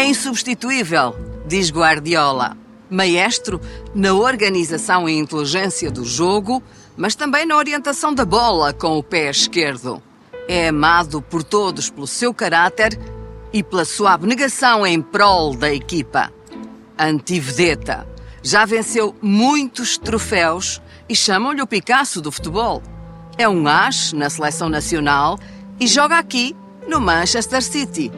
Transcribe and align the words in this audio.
É 0.00 0.06
insubstituível, 0.06 1.14
diz 1.46 1.70
Guardiola. 1.70 2.56
Maestro 2.88 3.60
na 3.94 4.14
organização 4.14 5.06
e 5.06 5.12
inteligência 5.12 5.90
do 5.90 6.06
jogo, 6.06 6.62
mas 6.96 7.14
também 7.14 7.44
na 7.44 7.54
orientação 7.54 8.14
da 8.14 8.24
bola 8.24 8.72
com 8.72 8.96
o 8.96 9.02
pé 9.02 9.28
esquerdo. 9.28 10.02
É 10.48 10.68
amado 10.68 11.20
por 11.20 11.42
todos 11.42 11.90
pelo 11.90 12.06
seu 12.06 12.32
caráter 12.32 12.98
e 13.52 13.62
pela 13.62 13.84
sua 13.84 14.14
abnegação 14.14 14.86
em 14.86 15.02
prol 15.02 15.54
da 15.54 15.70
equipa. 15.70 16.32
Antivedeta. 16.98 18.08
Já 18.42 18.64
venceu 18.64 19.14
muitos 19.20 19.98
troféus 19.98 20.80
e 21.10 21.14
chamam-lhe 21.14 21.60
o 21.60 21.66
Picasso 21.66 22.22
do 22.22 22.32
futebol. 22.32 22.82
É 23.36 23.46
um 23.46 23.68
as 23.68 24.14
na 24.14 24.30
seleção 24.30 24.70
nacional 24.70 25.38
e 25.78 25.86
joga 25.86 26.16
aqui 26.16 26.56
no 26.88 26.98
Manchester 27.02 27.62
City. 27.62 28.10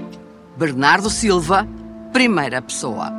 Bernardo 0.56 1.08
Silva, 1.08 1.66
primeira 2.12 2.60
pessoa. 2.60 3.10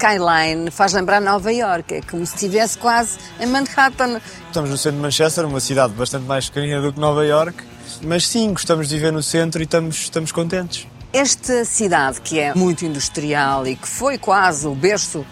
Skyline 0.00 0.70
faz 0.70 0.94
lembrar 0.94 1.20
Nova 1.20 1.52
York, 1.52 1.94
é 1.94 2.00
como 2.00 2.24
se 2.24 2.34
estivesse 2.34 2.78
quase 2.78 3.18
em 3.38 3.46
Manhattan. 3.46 4.18
Estamos 4.46 4.70
no 4.70 4.78
centro 4.78 4.96
de 4.96 5.02
Manchester, 5.02 5.46
uma 5.46 5.60
cidade 5.60 5.92
bastante 5.92 6.24
mais 6.24 6.48
pequenina 6.48 6.80
do 6.80 6.90
que 6.90 6.98
Nova 6.98 7.24
York, 7.24 7.62
mas 8.02 8.26
sim, 8.26 8.50
gostamos 8.52 8.88
de 8.88 8.94
viver 8.94 9.12
no 9.12 9.22
centro 9.22 9.60
e 9.60 9.64
estamos, 9.64 9.96
estamos 9.96 10.32
contentes. 10.32 10.86
Esta 11.12 11.66
cidade, 11.66 12.20
que 12.22 12.38
é 12.38 12.54
muito 12.54 12.84
industrial 12.86 13.66
e 13.66 13.76
que 13.76 13.86
foi 13.86 14.16
quase 14.16 14.66
o 14.66 14.74
berço 14.74 15.18
uh, 15.18 15.26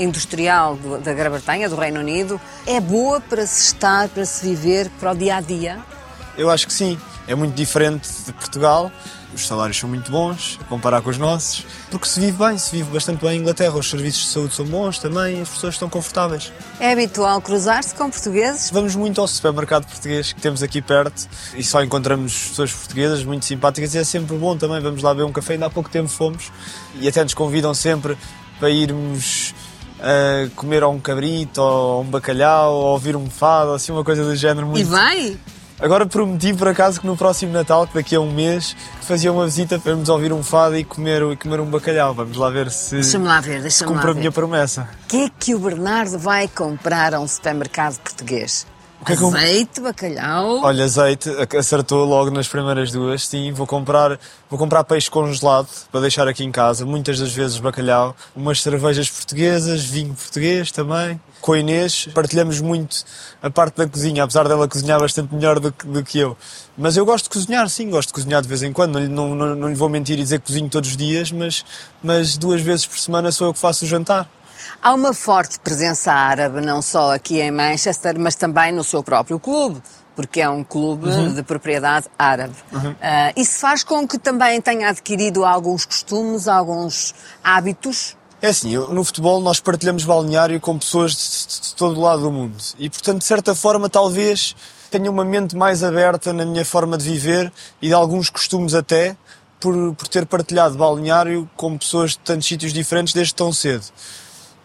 industrial 0.00 0.76
do, 0.76 0.98
da 0.98 1.12
Grã-Bretanha, 1.12 1.68
do 1.68 1.74
Reino 1.74 1.98
Unido, 1.98 2.40
é 2.64 2.80
boa 2.80 3.20
para 3.20 3.44
se 3.44 3.72
estar, 3.72 4.08
para 4.08 4.24
se 4.24 4.46
viver, 4.46 4.88
para 5.00 5.12
o 5.12 5.14
dia 5.16 5.36
a 5.36 5.40
dia? 5.40 5.78
Eu 6.38 6.48
acho 6.48 6.66
que 6.66 6.72
sim. 6.72 6.96
É 7.26 7.34
muito 7.34 7.54
diferente 7.54 8.08
de 8.24 8.32
Portugal. 8.32 8.92
Os 9.34 9.46
salários 9.46 9.76
são 9.76 9.88
muito 9.88 10.10
bons, 10.10 10.58
a 10.62 10.64
comparar 10.64 11.02
com 11.02 11.10
os 11.10 11.18
nossos, 11.18 11.66
porque 11.90 12.06
se 12.06 12.18
vive 12.18 12.38
bem, 12.38 12.56
se 12.56 12.74
vive 12.74 12.90
bastante 12.90 13.22
bem 13.22 13.36
em 13.36 13.40
Inglaterra. 13.40 13.76
Os 13.76 13.90
serviços 13.90 14.22
de 14.22 14.28
saúde 14.28 14.54
são 14.54 14.64
bons 14.64 14.98
também, 14.98 15.42
as 15.42 15.48
pessoas 15.48 15.74
estão 15.74 15.90
confortáveis. 15.90 16.52
É 16.80 16.92
habitual 16.92 17.40
cruzar-se 17.42 17.94
com 17.94 18.08
portugueses? 18.08 18.70
Vamos 18.70 18.94
muito 18.96 19.20
ao 19.20 19.28
supermercado 19.28 19.86
português 19.86 20.32
que 20.32 20.40
temos 20.40 20.62
aqui 20.62 20.80
perto 20.80 21.28
e 21.54 21.62
só 21.62 21.82
encontramos 21.82 22.48
pessoas 22.48 22.72
portuguesas 22.72 23.24
muito 23.24 23.44
simpáticas 23.44 23.94
e 23.94 23.98
é 23.98 24.04
sempre 24.04 24.36
bom 24.36 24.56
também. 24.56 24.80
Vamos 24.80 25.02
lá 25.02 25.12
beber 25.12 25.26
um 25.26 25.32
café, 25.32 25.54
ainda 25.54 25.66
há 25.66 25.70
pouco 25.70 25.90
tempo 25.90 26.08
fomos 26.08 26.50
e 26.98 27.06
até 27.06 27.22
nos 27.22 27.34
convidam 27.34 27.74
sempre 27.74 28.16
para 28.58 28.70
irmos 28.70 29.54
a 30.00 30.48
comer 30.54 30.82
a 30.82 30.88
um 30.88 30.98
cabrito 30.98 31.60
ou 31.60 32.02
um 32.02 32.04
bacalhau 32.04 32.74
ou 32.74 32.84
ouvir 32.92 33.16
um 33.16 33.28
fado, 33.28 33.72
assim 33.72 33.92
uma 33.92 34.04
coisa 34.04 34.24
do 34.24 34.34
género 34.36 34.66
muito... 34.66 34.80
E 34.80 34.84
vai? 34.84 35.36
Agora 35.78 36.06
prometi 36.06 36.54
por 36.54 36.68
acaso 36.68 37.00
que 37.00 37.06
no 37.06 37.16
próximo 37.16 37.52
Natal, 37.52 37.86
que 37.86 37.94
daqui 37.94 38.16
a 38.16 38.20
um 38.20 38.32
mês, 38.32 38.74
fazia 39.02 39.30
uma 39.30 39.44
visita 39.44 39.78
para 39.78 39.94
nos 39.94 40.08
ouvir 40.08 40.32
um 40.32 40.42
fado 40.42 40.76
e 40.76 40.82
comer, 40.84 41.22
e 41.30 41.36
comer 41.36 41.60
um 41.60 41.66
bacalhau. 41.66 42.14
Vamos 42.14 42.36
lá 42.36 42.48
ver 42.48 42.70
se, 42.70 42.94
deixa-me 42.94 43.26
lá 43.26 43.40
ver, 43.40 43.60
deixa-me 43.60 43.92
cumpre 43.92 44.10
a 44.10 44.14
minha 44.14 44.32
promessa. 44.32 44.88
O 45.04 45.08
que 45.08 45.24
é 45.24 45.30
que 45.38 45.54
o 45.54 45.58
Bernardo 45.58 46.18
vai 46.18 46.48
comprar 46.48 47.14
a 47.14 47.20
um 47.20 47.28
supermercado 47.28 47.98
português? 47.98 48.66
É 49.08 49.12
azeite, 49.12 49.80
bacalhau. 49.80 50.64
Olha, 50.64 50.84
azeite, 50.84 51.30
acertou 51.56 52.04
logo 52.04 52.28
nas 52.28 52.48
primeiras 52.48 52.90
duas. 52.90 53.24
Sim, 53.26 53.52
vou 53.52 53.64
comprar, 53.64 54.18
vou 54.50 54.58
comprar 54.58 54.82
peixe 54.82 55.08
congelado 55.08 55.68
para 55.92 56.00
deixar 56.00 56.26
aqui 56.26 56.42
em 56.42 56.50
casa. 56.50 56.84
Muitas 56.84 57.20
das 57.20 57.32
vezes 57.32 57.58
bacalhau, 57.58 58.16
umas 58.34 58.60
cervejas 58.60 59.08
portuguesas, 59.08 59.84
vinho 59.84 60.12
português 60.12 60.72
também. 60.72 61.20
Com 61.40 61.52
a 61.52 61.58
Inês 61.60 62.08
partilhamos 62.12 62.60
muito 62.60 63.04
a 63.40 63.48
parte 63.48 63.76
da 63.76 63.86
cozinha, 63.86 64.24
apesar 64.24 64.48
dela 64.48 64.66
cozinhar 64.66 64.98
bastante 64.98 65.32
melhor 65.32 65.60
do 65.60 65.70
que, 65.70 65.86
do 65.86 66.02
que 66.02 66.18
eu. 66.18 66.36
Mas 66.76 66.96
eu 66.96 67.06
gosto 67.06 67.24
de 67.26 67.30
cozinhar, 67.30 67.68
sim, 67.68 67.88
gosto 67.88 68.08
de 68.08 68.14
cozinhar 68.14 68.42
de 68.42 68.48
vez 68.48 68.64
em 68.64 68.72
quando. 68.72 68.98
Não, 68.98 69.36
não, 69.36 69.54
não 69.54 69.68
lhe 69.68 69.76
vou 69.76 69.88
mentir 69.88 70.18
e 70.18 70.22
dizer 70.22 70.40
que 70.40 70.46
cozinho 70.46 70.68
todos 70.68 70.90
os 70.90 70.96
dias, 70.96 71.30
mas, 71.30 71.64
mas 72.02 72.36
duas 72.36 72.60
vezes 72.60 72.84
por 72.84 72.98
semana 72.98 73.30
sou 73.30 73.46
eu 73.46 73.54
que 73.54 73.60
faço 73.60 73.84
o 73.84 73.88
jantar. 73.88 74.28
Há 74.82 74.94
uma 74.94 75.12
forte 75.12 75.58
presença 75.60 76.12
árabe, 76.12 76.60
não 76.60 76.80
só 76.80 77.14
aqui 77.14 77.40
em 77.40 77.50
Manchester, 77.50 78.18
mas 78.18 78.34
também 78.34 78.72
no 78.72 78.84
seu 78.84 79.02
próprio 79.02 79.38
clube, 79.38 79.82
porque 80.14 80.40
é 80.40 80.48
um 80.48 80.64
clube 80.64 81.08
uhum. 81.08 81.34
de 81.34 81.42
propriedade 81.42 82.06
árabe. 82.18 82.54
Uhum. 82.72 82.90
Uh, 82.92 82.96
isso 83.36 83.58
faz 83.58 83.82
com 83.84 84.06
que 84.06 84.18
também 84.18 84.60
tenha 84.60 84.88
adquirido 84.88 85.44
alguns 85.44 85.84
costumes, 85.84 86.48
alguns 86.48 87.14
hábitos 87.42 88.16
é 88.42 88.48
assim, 88.48 88.76
no 88.76 89.02
futebol 89.02 89.40
nós 89.40 89.60
partilhamos 89.60 90.04
balneário 90.04 90.60
com 90.60 90.78
pessoas 90.78 91.12
de, 91.12 91.68
de, 91.68 91.74
todo 91.74 91.98
o 91.98 92.02
lado 92.02 92.20
do 92.20 92.30
mundo 92.30 92.54
e, 92.78 92.90
portanto, 92.90 93.20
de 93.20 93.24
certa 93.24 93.54
forma, 93.54 93.88
talvez 93.88 94.54
tenha 94.90 95.10
uma 95.10 95.24
mente 95.24 95.56
mais 95.56 95.82
aberta 95.82 96.32
na 96.32 96.44
minha 96.44 96.64
forma 96.64 96.98
de 96.98 97.04
viver 97.04 97.50
e 97.80 97.88
de 97.88 97.94
alguns 97.94 98.28
costumes 98.28 98.74
até 98.74 99.16
por, 99.58 99.94
por 99.94 100.06
ter 100.08 100.26
partilhado 100.26 100.76
balneário 100.76 101.48
com 101.56 101.78
pessoas 101.78 102.10
de 102.10 102.18
tantos 102.18 102.46
sítios 102.46 102.72
diferentes 102.72 103.14
desde 103.14 103.34
tão 103.34 103.52
cedo. 103.52 103.84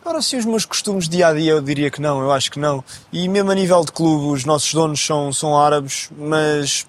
Agora, 0.03 0.19
sim, 0.21 0.37
os 0.37 0.45
meus 0.45 0.65
costumes 0.65 1.07
dia 1.07 1.27
a 1.27 1.33
dia 1.33 1.51
eu 1.51 1.61
diria 1.61 1.91
que 1.91 2.01
não, 2.01 2.21
eu 2.21 2.31
acho 2.31 2.51
que 2.51 2.59
não. 2.59 2.83
E 3.13 3.27
mesmo 3.27 3.51
a 3.51 3.55
nível 3.55 3.85
de 3.85 3.91
clube, 3.91 4.33
os 4.33 4.45
nossos 4.45 4.73
donos 4.73 5.05
são, 5.05 5.31
são 5.31 5.55
árabes, 5.55 6.09
mas, 6.17 6.87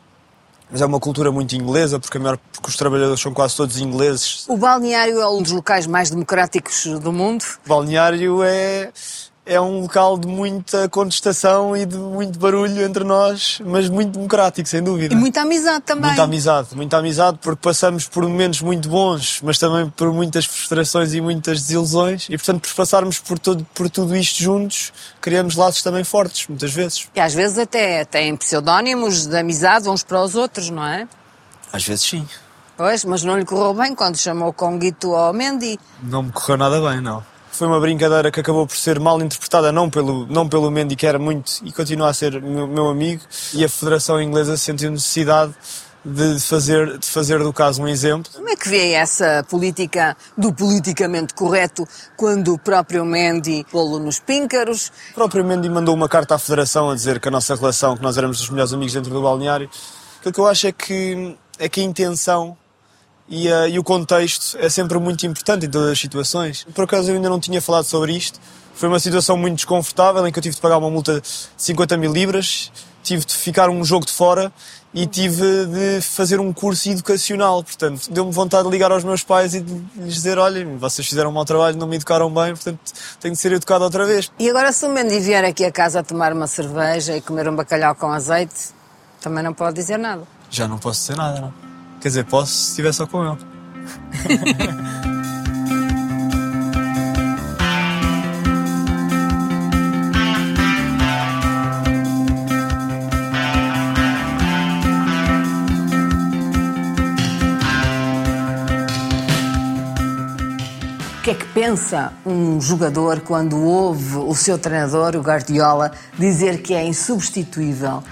mas 0.71 0.81
é 0.81 0.87
uma 0.87 0.99
cultura 0.99 1.31
muito 1.31 1.55
inglesa, 1.55 2.01
porque, 2.01 2.17
a 2.17 2.21
maior, 2.21 2.39
porque 2.53 2.71
os 2.71 2.77
trabalhadores 2.77 3.21
são 3.21 3.34
quase 3.34 3.55
todos 3.55 3.78
ingleses. 3.78 4.47
O 4.49 4.56
balneário 4.56 5.21
é 5.21 5.28
um 5.28 5.43
dos 5.43 5.53
locais 5.53 5.87
mais 5.87 6.11
democráticos 6.11 6.84
do 7.01 7.12
mundo? 7.12 7.45
O 7.67 7.69
balneário 7.69 8.43
é, 8.43 8.91
é 9.44 9.60
um 9.60 9.80
local 9.80 10.16
de 10.16 10.28
muita 10.28 10.88
contestação 10.88 11.76
e 11.76 11.84
de 11.84 11.97
muito 11.97 12.38
barulho 12.38 12.80
entre 12.82 13.03
nós, 13.03 13.60
mas 13.64 13.88
muito 13.88 14.12
democrático, 14.12 14.69
sem 14.69 14.82
dúvida. 14.82 15.14
E 15.14 15.16
muita 15.16 15.42
amizade 15.42 15.82
também. 15.84 16.06
Muita 16.06 16.22
amizade, 16.22 16.69
muita 16.76 16.97
amizade, 16.98 17.38
porque 17.42 17.60
passamos 17.60 18.06
por 18.06 18.22
momentos 18.22 18.60
muito 18.60 18.88
bons, 18.88 19.41
mas 19.42 19.58
também 19.58 19.91
por 19.91 20.12
muitas 20.12 20.44
frustrações 20.44 21.12
e 21.12 21.20
muitas 21.20 21.60
desilusões, 21.62 22.26
e 22.30 22.38
portanto, 22.38 22.69
por 22.69 22.75
passarmos 22.75 23.19
por, 23.19 23.38
todo, 23.38 23.66
por 23.75 23.91
tudo 23.91 24.16
isto 24.16 24.41
juntos, 24.41 24.92
criamos 25.20 25.56
laços 25.56 25.82
também 25.82 26.04
fortes, 26.04 26.47
muitas 26.47 26.72
vezes. 26.72 27.09
E 27.14 27.20
às 27.20 27.34
vezes 27.34 27.59
até 27.59 28.04
têm 28.04 28.36
pseudónimos 28.36 29.26
de 29.26 29.36
amizade 29.36 29.88
uns 29.88 30.04
para 30.04 30.22
os 30.22 30.36
outros, 30.36 30.70
não 30.70 30.86
é? 30.86 31.09
Às 31.72 31.84
vezes 31.84 32.04
sim. 32.04 32.28
Pois, 32.76 33.04
mas 33.04 33.24
não 33.24 33.36
lhe 33.36 33.44
correu 33.44 33.74
bem 33.74 33.94
quando 33.94 34.16
chamou 34.16 34.48
o 34.48 34.53
Conguito 34.53 35.14
ao 35.14 35.32
Mendy? 35.32 35.78
Não 36.03 36.22
me 36.22 36.32
correu 36.32 36.56
nada 36.56 36.80
bem, 36.80 37.00
não 37.00 37.31
foi 37.53 37.67
uma 37.67 37.79
brincadeira 37.79 38.31
que 38.31 38.41
acabou 38.41 38.67
por 38.67 38.77
ser 38.77 38.99
mal 38.99 39.21
interpretada, 39.21 39.71
não 39.71 39.89
pelo, 39.89 40.27
não 40.27 40.49
pelo 40.49 40.71
Mendy, 40.71 40.97
que 40.97 41.07
era 41.07 41.19
muito 41.19 41.53
e 41.63 41.71
continua 41.71 42.09
a 42.09 42.15
ser 42.15 42.41
meu, 42.41 42.67
meu 42.67 42.89
amigo, 42.89 43.23
e 43.53 43.65
a 43.65 43.69
Federação 43.69 44.21
Inglesa 44.21 44.57
sentiu 44.57 44.91
necessidade 44.91 45.55
de 46.05 46.41
fazer, 46.41 46.99
de 46.99 47.07
fazer 47.07 47.39
do 47.39 47.53
caso 47.53 47.81
um 47.81 47.87
exemplo. 47.87 48.31
Como 48.35 48.49
é 48.49 48.57
que 48.57 48.69
vê 48.69 48.93
essa 48.93 49.45
política 49.49 50.17
do 50.37 50.53
politicamente 50.53 51.33
correto 51.35 51.87
quando 52.17 52.55
o 52.55 52.59
próprio 52.59 53.05
Mendy 53.05 53.65
pô-lo 53.71 53.98
nos 53.98 54.19
píncaros? 54.19 54.91
O 55.13 55.15
próprio 55.15 55.45
Mendy 55.45 55.69
mandou 55.69 55.95
uma 55.95 56.09
carta 56.09 56.34
à 56.34 56.39
Federação 56.39 56.91
a 56.91 56.95
dizer 56.95 57.21
que 57.21 57.28
a 57.28 57.31
nossa 57.31 57.55
relação, 57.55 57.97
que 57.97 58.03
nós 58.03 58.19
éramos 58.19 58.41
os 58.41 58.51
melhores 58.51 58.72
amigos 58.72 58.95
dentro 58.95 59.13
do 59.13 59.22
balneário. 59.22 59.71
Aquilo 60.19 60.34
que 60.34 60.41
eu 60.41 60.47
acho 60.47 60.66
é 60.66 60.72
que, 60.72 61.37
é 61.59 61.69
que 61.69 61.81
a 61.81 61.84
intenção 61.84 62.57
e, 63.28 63.48
uh, 63.48 63.69
e, 63.69 63.78
o 63.78 63.84
contexto 63.84 64.57
é 64.59 64.69
sempre 64.69 64.98
muito 64.98 65.27
importante 65.27 65.66
em 65.66 65.71
todas 65.71 65.91
as 65.91 65.98
situações. 65.98 66.66
Por 66.74 66.84
acaso 66.84 67.10
eu 67.10 67.16
ainda 67.16 67.28
não 67.28 67.41
tinha 67.41 67.60
falado 67.60 67.84
sobre 67.84 68.13
isto. 68.15 68.39
Foi 68.74 68.89
uma 68.89 68.98
situação 68.98 69.36
muito 69.36 69.57
desconfortável 69.57 70.27
em 70.27 70.33
que 70.33 70.39
eu 70.39 70.42
tive 70.42 70.54
de 70.54 70.60
pagar 70.60 70.78
uma 70.78 70.91
multa 70.91 71.21
de 71.21 71.28
50 71.57 71.97
mil 71.97 72.13
libras, 72.13 72.72
tive 73.03 73.24
de 73.24 73.34
ficar 73.34 73.69
um 73.69 73.84
jogo 73.84 74.07
de 74.07 74.13
fora 74.13 74.53
e 74.95 75.07
tive 75.07 75.66
de 75.66 76.01
fazer 76.01 76.41
um 76.41 76.53
curso 76.53 76.89
educacional. 76.91 77.63
Portanto, 77.63 78.10
deu-me 78.10 78.33
vontade 78.33 78.65
de 78.65 78.71
ligar 78.71 78.91
aos 78.91 79.04
meus 79.04 79.22
pais 79.22 79.54
e 79.54 79.60
de 79.60 79.72
lhes 79.97 80.15
dizer: 80.15 80.39
olhem, 80.39 80.77
vocês 80.77 81.07
fizeram 81.07 81.30
um 81.30 81.33
mau 81.33 81.45
trabalho, 81.45 81.77
não 81.77 81.86
me 81.86 81.97
educaram 81.97 82.33
bem, 82.33 82.54
portanto 82.54 82.78
tenho 83.21 83.34
de 83.34 83.41
ser 83.41 83.53
educado 83.53 83.84
outra 83.84 84.04
vez. 84.07 84.30
E 84.39 84.48
agora, 84.48 84.72
se 84.72 84.84
o 84.84 84.89
Mendy 84.89 85.21
vier 85.21 85.45
aqui 85.45 85.65
a 85.65 85.72
casa 85.72 86.01
a 86.01 86.03
tomar 86.03 86.33
uma 86.33 86.47
cerveja 86.47 87.16
e 87.16 87.21
comer 87.21 87.48
um 87.48 87.57
bacalhau 87.57 87.95
com 87.95 88.10
azeite, 88.10 88.71
também 89.21 89.42
não 89.42 89.54
pode 89.54 89.77
dizer 89.77 89.98
nada. 89.98 90.22
Já 90.51 90.69
não 90.69 90.78
posso 90.78 91.01
dizer 91.01 91.16
nada, 91.16 91.41
não. 91.41 91.61
Quer 92.03 92.09
dizer, 92.09 92.25
posso 92.25 92.53
se 92.53 92.75
tiver 92.75 92.93
só 92.93 93.07
com 93.07 93.22
eu? 93.22 93.39
O 111.19 111.22
que 111.22 111.31
é 111.31 111.34
que 111.34 111.45
pensa 111.55 112.13
um 112.27 112.60
jogador 112.60 113.21
quando 113.21 113.63
ouve 113.63 114.16
o 114.16 114.34
seu 114.34 114.59
treinador, 114.59 115.15
o 115.15 115.21
Guardiola, 115.21 115.93
dizer 116.19 116.63
que 116.63 116.75
é 116.75 116.84
insubstituível, 116.84 118.03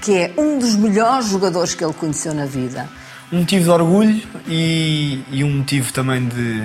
que 0.00 0.16
é 0.16 0.34
um 0.38 0.56
dos 0.60 0.76
melhores 0.76 1.26
jogadores 1.26 1.74
que 1.74 1.84
ele 1.84 1.92
conheceu 1.94 2.32
na 2.32 2.46
vida? 2.46 2.99
Um 3.32 3.38
motivo 3.38 3.64
de 3.64 3.70
orgulho 3.70 4.22
e, 4.46 5.22
e 5.30 5.44
um 5.44 5.58
motivo 5.58 5.92
também 5.92 6.26
de, 6.26 6.64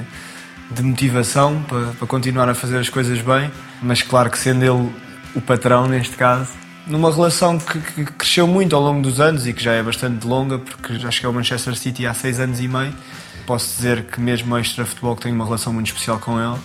de 0.72 0.82
motivação 0.84 1.62
para, 1.64 1.88
para 1.94 2.08
continuar 2.08 2.50
a 2.50 2.56
fazer 2.56 2.78
as 2.78 2.90
coisas 2.90 3.22
bem, 3.22 3.52
mas 3.82 4.02
claro 4.02 4.30
que 4.30 4.40
sendo 4.40 4.64
ele 4.64 4.92
o 5.36 5.42
patrão 5.42 5.88
neste 5.88 6.16
caso, 6.16 6.50
numa 6.88 7.14
relação 7.14 7.60
que, 7.60 7.80
que, 7.80 8.06
cresceu 8.06 8.48
muito 8.48 8.76
ao 8.76 8.82
longo 8.82 9.02
dos 9.02 9.20
anos 9.20 9.46
e 9.46 9.54
que 9.54 9.64
já 9.64 9.74
é 9.74 9.84
bastante 9.84 10.26
longa, 10.26 10.58
porque 10.58 10.98
já 10.98 11.12
cheguei 11.12 11.28
ao 11.28 11.34
Manchester 11.34 11.76
City 11.76 12.08
há 12.08 12.14
seis 12.14 12.40
anos 12.40 12.60
e 12.60 12.68
meio 12.68 12.94
posso 13.46 13.76
dizer 13.76 14.04
que 14.06 14.20
mesmo 14.20 14.58
extra 14.58 14.86
futebol 14.86 15.16
que 15.16 15.24
tenho 15.24 15.36
uma 15.36 15.46
relação 15.46 15.72
muito 15.72 15.88
especial 15.88 16.20
com 16.20 16.40
ele. 16.40 16.60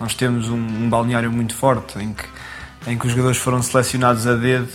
Nós 0.00 0.14
temos 0.14 0.48
um, 0.48 0.56
um 0.56 0.88
balneário 0.88 1.30
muito 1.30 1.54
forte 1.54 1.98
em 1.98 2.12
que, 2.12 2.24
em 2.86 2.98
que 2.98 3.06
os 3.06 3.12
jogadores 3.12 3.38
foram 3.38 3.62
selecionados 3.62 4.26
a 4.26 4.34
dedo 4.34 4.68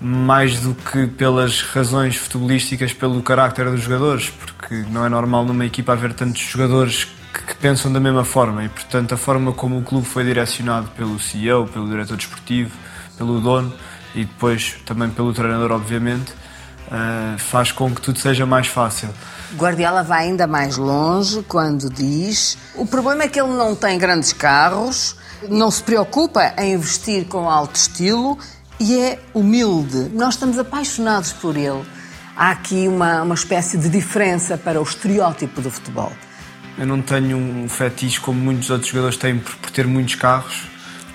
mais 0.00 0.60
do 0.60 0.74
que 0.74 1.06
pelas 1.06 1.60
razões 1.60 2.16
futebolísticas, 2.16 2.92
pelo 2.92 3.22
carácter 3.22 3.70
dos 3.70 3.82
jogadores, 3.82 4.30
porque 4.30 4.84
não 4.90 5.04
é 5.04 5.08
normal 5.08 5.44
numa 5.44 5.66
equipa 5.66 5.92
haver 5.92 6.14
tantos 6.14 6.40
jogadores 6.40 7.04
que, 7.34 7.42
que, 7.42 7.54
pensam 7.56 7.92
da 7.92 8.00
mesma 8.00 8.24
forma 8.24 8.64
e, 8.64 8.68
portanto, 8.68 9.12
a 9.12 9.16
forma 9.16 9.52
como 9.52 9.78
o 9.78 9.82
clube 9.82 10.06
foi 10.06 10.24
direcionado 10.24 10.88
pelo 10.96 11.18
CEO, 11.20 11.66
pelo 11.66 11.86
diretor 11.88 12.16
desportivo, 12.16 12.70
pelo 13.18 13.40
dono 13.40 13.72
e 14.14 14.24
depois 14.24 14.76
também 14.86 15.10
pelo 15.10 15.34
treinador, 15.34 15.70
obviamente, 15.72 16.32
uh, 16.32 17.38
faz 17.38 17.70
com 17.70 17.94
que 17.94 18.00
tudo 18.00 18.18
seja 18.18 18.46
mais 18.46 18.66
fácil. 18.66 19.10
Guardiola 19.56 20.02
vai 20.02 20.24
ainda 20.24 20.46
mais 20.46 20.76
longe 20.76 21.44
quando 21.46 21.90
diz: 21.90 22.56
o 22.74 22.86
problema 22.86 23.24
é 23.24 23.28
que 23.28 23.40
ele 23.40 23.52
não 23.52 23.74
tem 23.74 23.98
grandes 23.98 24.32
carros, 24.32 25.16
não 25.48 25.70
se 25.70 25.82
preocupa 25.82 26.54
em 26.58 26.74
investir 26.74 27.26
com 27.26 27.50
alto 27.50 27.76
estilo 27.76 28.38
e 28.80 28.98
é 28.98 29.18
humilde. 29.34 30.10
Nós 30.14 30.34
estamos 30.34 30.58
apaixonados 30.58 31.32
por 31.34 31.56
ele. 31.56 31.84
Há 32.34 32.50
aqui 32.52 32.88
uma, 32.88 33.22
uma 33.22 33.34
espécie 33.34 33.76
de 33.76 33.90
diferença 33.90 34.56
para 34.56 34.80
o 34.80 34.82
estereótipo 34.82 35.60
do 35.60 35.70
futebol. 35.70 36.10
Eu 36.78 36.86
não 36.86 37.02
tenho 37.02 37.36
um 37.36 37.68
fetiche 37.68 38.18
como 38.18 38.40
muitos 38.40 38.70
outros 38.70 38.90
jogadores 38.90 39.18
têm 39.18 39.38
por, 39.38 39.54
por 39.56 39.70
ter 39.70 39.86
muitos 39.86 40.14
carros. 40.14 40.62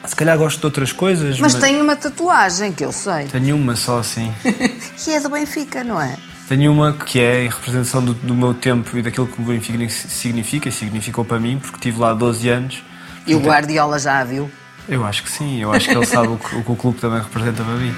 Se 0.06 0.16
calhar 0.16 0.38
gosto 0.38 0.60
de 0.60 0.66
outras 0.68 0.92
coisas. 0.92 1.40
Mas, 1.40 1.54
mas... 1.54 1.64
tem 1.64 1.82
uma 1.82 1.96
tatuagem 1.96 2.72
que 2.72 2.86
eu 2.86 2.92
sei. 2.92 3.26
Tenho 3.26 3.56
uma 3.56 3.76
só, 3.76 4.04
sim. 4.04 4.32
que 5.04 5.12
é 5.12 5.20
do 5.20 5.30
Benfica, 5.30 5.84
não 5.84 6.00
é? 6.00 6.16
Tenho 6.48 6.72
uma 6.72 6.94
que 6.94 7.20
é 7.20 7.46
em 7.46 7.50
representação 7.50 8.06
do, 8.06 8.14
do, 8.14 8.36
meu 8.36 8.54
tempo 8.54 8.96
e 8.96 9.02
daquilo 9.02 9.26
que 9.26 9.42
o 9.42 9.46
Benfica 9.46 9.90
significa, 9.90 10.70
e 10.70 10.72
significou 10.72 11.26
para 11.26 11.40
mim, 11.40 11.58
porque 11.58 11.78
estive 11.78 12.00
lá 12.00 12.14
12 12.14 12.48
anos. 12.48 12.84
E 13.26 13.34
o 13.34 13.40
Guardiola 13.40 13.98
já 13.98 14.20
a 14.20 14.24
viu? 14.24 14.52
Eu 14.88 15.04
acho 15.04 15.24
que 15.24 15.32
sim, 15.32 15.62
eu 15.62 15.72
acho 15.72 15.90
que 15.90 15.96
ele 15.96 16.06
sabe 16.06 16.28
o, 16.28 16.38
que, 16.38 16.56
o 16.56 16.64
que 16.64 16.72
o 16.72 16.76
clube 16.76 17.00
também 17.00 17.20
representa 17.20 17.64
para 17.64 17.74
mim. 17.74 17.94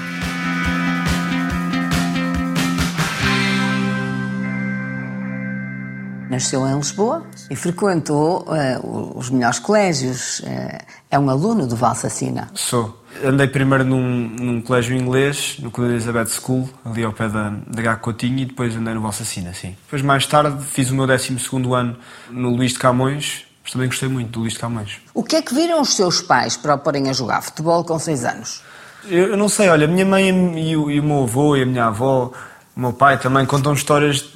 Nasceu 6.30 6.66
em 6.66 6.76
Lisboa 6.76 7.26
e 7.50 7.56
frequentou 7.56 8.46
uh, 8.46 9.18
os 9.18 9.28
melhores 9.28 9.58
colégios. 9.58 10.40
Uh, 10.40 10.78
é 11.10 11.18
um 11.18 11.28
aluno 11.28 11.66
do 11.66 11.76
Valsacina. 11.76 12.48
Sou. 12.54 13.02
Andei 13.24 13.48
primeiro 13.48 13.84
num, 13.84 14.28
num 14.28 14.60
colégio 14.60 14.96
inglês, 14.96 15.56
no 15.58 15.70
Colégio 15.70 15.96
Elizabeth 15.96 16.26
School, 16.26 16.68
ali 16.84 17.02
ao 17.02 17.12
pé 17.12 17.28
da, 17.28 17.50
da 17.66 17.82
Gago 17.82 18.00
Coutinho, 18.00 18.38
e 18.38 18.44
depois 18.44 18.76
andei 18.76 18.94
no 18.94 19.00
Valsacina, 19.00 19.52
sim. 19.52 19.74
Depois, 19.84 20.02
mais 20.02 20.26
tarde, 20.26 20.62
fiz 20.64 20.90
o 20.90 20.94
meu 20.94 21.06
12 21.06 21.34
ano 21.74 21.96
no 22.30 22.50
Luís 22.50 22.72
de 22.72 22.78
Camões, 22.78 23.47
mas 23.68 23.72
também 23.72 23.88
gostei 23.88 24.08
muito 24.08 24.30
do 24.30 24.40
Luís 24.40 24.54
de 24.54 24.58
Camões. 24.58 24.98
O 25.12 25.22
que 25.22 25.36
é 25.36 25.42
que 25.42 25.54
viram 25.54 25.80
os 25.80 25.94
seus 25.94 26.22
pais 26.22 26.56
para 26.56 26.74
o 26.74 26.78
porem 26.78 27.10
a 27.10 27.12
jogar 27.12 27.42
futebol 27.42 27.84
com 27.84 27.98
6 27.98 28.24
anos? 28.24 28.62
Eu, 29.04 29.28
eu, 29.28 29.36
não 29.36 29.48
sei, 29.48 29.68
olha, 29.68 29.84
a 29.84 29.88
minha 29.88 30.06
mãe 30.06 30.28
e 30.58 30.76
o, 30.76 30.90
e 30.90 30.98
o 30.98 31.02
meu 31.02 31.24
avô 31.24 31.56
e 31.56 31.62
a 31.62 31.66
minha 31.66 31.84
avó, 31.84 32.32
o 32.74 32.80
meu 32.80 32.92
pai 32.92 33.18
também 33.18 33.44
contam 33.44 33.72
histórias 33.72 34.30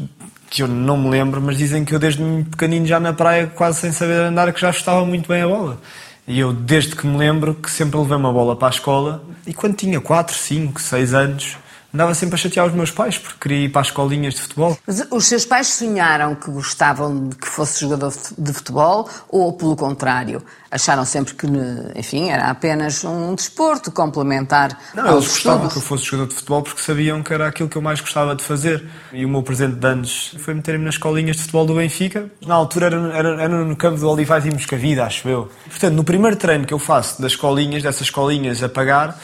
que 0.51 0.63
eu 0.63 0.69
não 0.69 0.99
me 0.99 1.09
lembro, 1.09 1.41
mas 1.41 1.57
dizem 1.57 1.85
que 1.85 1.95
eu 1.95 1.99
desde 1.99 2.23
pequenino 2.51 2.87
já 2.87 3.01
na 3.01 3.15
praia, 3.15 3.47
quase 3.47 3.81
sem 3.81 3.93
saber 3.93 4.21
andar, 4.21 4.53
que 4.53 4.61
já 4.61 4.71
estava 4.71 5.05
muito 5.05 5.29
bem 5.29 5.43
a 5.43 5.49
bola. 5.49 5.81
E 6.29 6.39
eu, 6.39 6.53
desde 6.53 6.95
que 6.95 7.07
me 7.07 7.17
lembro, 7.17 7.55
que 7.55 7.71
sempre 7.71 7.99
levei 7.99 8.17
uma 8.17 8.33
bola 8.33 8.55
para 8.55 8.69
a 8.69 8.71
escola 8.71 9.25
e 9.47 9.55
quando 9.55 9.77
tinha 9.77 10.01
4, 10.01 10.37
5, 10.37 10.81
6 10.81 11.15
anos, 11.15 11.57
andava 11.93 12.15
sempre 12.15 12.35
a 12.35 12.39
chatear 12.39 12.67
os 12.67 12.73
meus 12.73 12.91
pais 12.91 13.19
porque 13.19 13.37
queria 13.41 13.67
ir 13.67 13.69
para 13.69 13.83
as 13.83 13.89
escolinhas 13.89 14.35
de 14.35 14.41
futebol. 14.41 14.79
Mas 14.87 15.07
os 15.11 15.27
seus 15.27 15.45
pais 15.45 15.69
sonharam 15.69 16.35
que 16.35 16.51
gostavam 16.51 17.29
de 17.29 17.37
que 17.37 17.47
fosse 17.47 17.81
jogador 17.81 18.13
de 18.39 18.53
futebol 18.53 19.09
ou, 19.29 19.53
pelo 19.53 19.77
contrário, 19.77 20.43
acharam 20.71 21.05
sempre 21.05 21.35
que, 21.35 21.47
enfim, 21.95 22.31
era 22.31 22.47
apenas 22.47 23.05
um 23.05 23.35
desporto 23.35 23.91
complementar 23.91 24.79
Não, 24.95 25.13
eles 25.13 25.29
gostavam 25.29 25.69
que 25.69 25.77
eu 25.77 25.83
fosse 25.83 26.05
jogador 26.05 26.29
de 26.29 26.35
futebol 26.35 26.63
porque 26.63 26.81
sabiam 26.81 27.23
que 27.23 27.33
era 27.33 27.47
aquilo 27.47 27.69
que 27.69 27.77
eu 27.77 27.83
mais 27.83 28.01
gostava 28.01 28.35
de 28.35 28.43
fazer. 28.43 28.89
E 29.13 29.25
o 29.25 29.29
meu 29.29 29.43
presente 29.43 29.75
de 29.75 29.87
anos 29.87 30.35
foi 30.39 30.55
meter-me 30.55 30.85
nas 30.85 30.95
escolinhas 30.95 31.37
de 31.37 31.43
futebol 31.43 31.67
do 31.67 31.75
Benfica. 31.75 32.31
Na 32.47 32.55
altura 32.55 32.87
era, 32.87 32.97
era, 33.17 33.43
era 33.43 33.65
no 33.65 33.77
campo 33.77 33.99
do 33.99 34.09
Olivais 34.09 34.47
e 34.47 34.51
Moscavida, 34.51 35.05
acho 35.05 35.29
eu. 35.29 35.51
Portanto, 35.69 35.95
no 35.95 36.05
primeiro 36.05 36.37
treino 36.37 36.65
que 36.65 36.73
eu 36.73 36.79
faço 36.79 37.21
das 37.21 37.33
escolinhas, 37.33 37.83
dessas 37.83 38.03
escolinhas 38.03 38.63
a 38.63 38.69
pagar, 38.69 39.19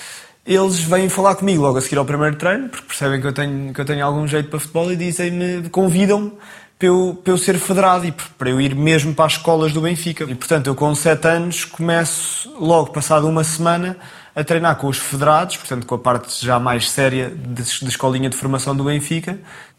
eles 0.54 0.80
vêm 0.80 1.08
falar 1.08 1.34
comigo 1.34 1.62
logo 1.62 1.76
a 1.76 1.80
seguir 1.80 1.98
ao 1.98 2.04
primeiro 2.04 2.36
treino, 2.36 2.68
porque 2.68 2.86
percebem 2.86 3.20
que 3.20 3.26
eu 3.26 3.32
tenho, 3.32 3.74
que 3.74 3.80
eu 3.80 3.84
tenho 3.84 4.04
algum 4.04 4.26
jeito 4.26 4.48
para 4.48 4.58
futebol 4.58 4.90
e 4.90 4.96
dizem-me, 4.96 5.68
convidam-me 5.68 6.32
para 6.78 6.88
eu, 6.88 7.20
para 7.22 7.32
eu 7.32 7.38
ser 7.38 7.58
federado 7.58 8.06
e 8.06 8.12
para 8.12 8.48
eu 8.48 8.60
ir 8.60 8.74
mesmo 8.74 9.12
para 9.14 9.26
as 9.26 9.32
escolas 9.32 9.72
do 9.72 9.80
Benfica. 9.80 10.24
E 10.24 10.34
portanto, 10.34 10.68
eu 10.68 10.74
com 10.74 10.94
7 10.94 11.26
anos 11.28 11.64
começo 11.64 12.50
logo, 12.58 12.92
passado 12.92 13.28
uma 13.28 13.44
semana, 13.44 13.96
a 14.34 14.44
treinar 14.44 14.76
com 14.76 14.86
os 14.86 14.98
federados, 14.98 15.56
portanto, 15.56 15.84
com 15.84 15.96
a 15.96 15.98
parte 15.98 16.46
já 16.46 16.60
mais 16.60 16.88
séria 16.88 17.28
de 17.28 17.62
escolinha 17.62 18.30
de 18.30 18.36
formação 18.36 18.74
do 18.74 18.84
Benfica, 18.84 19.38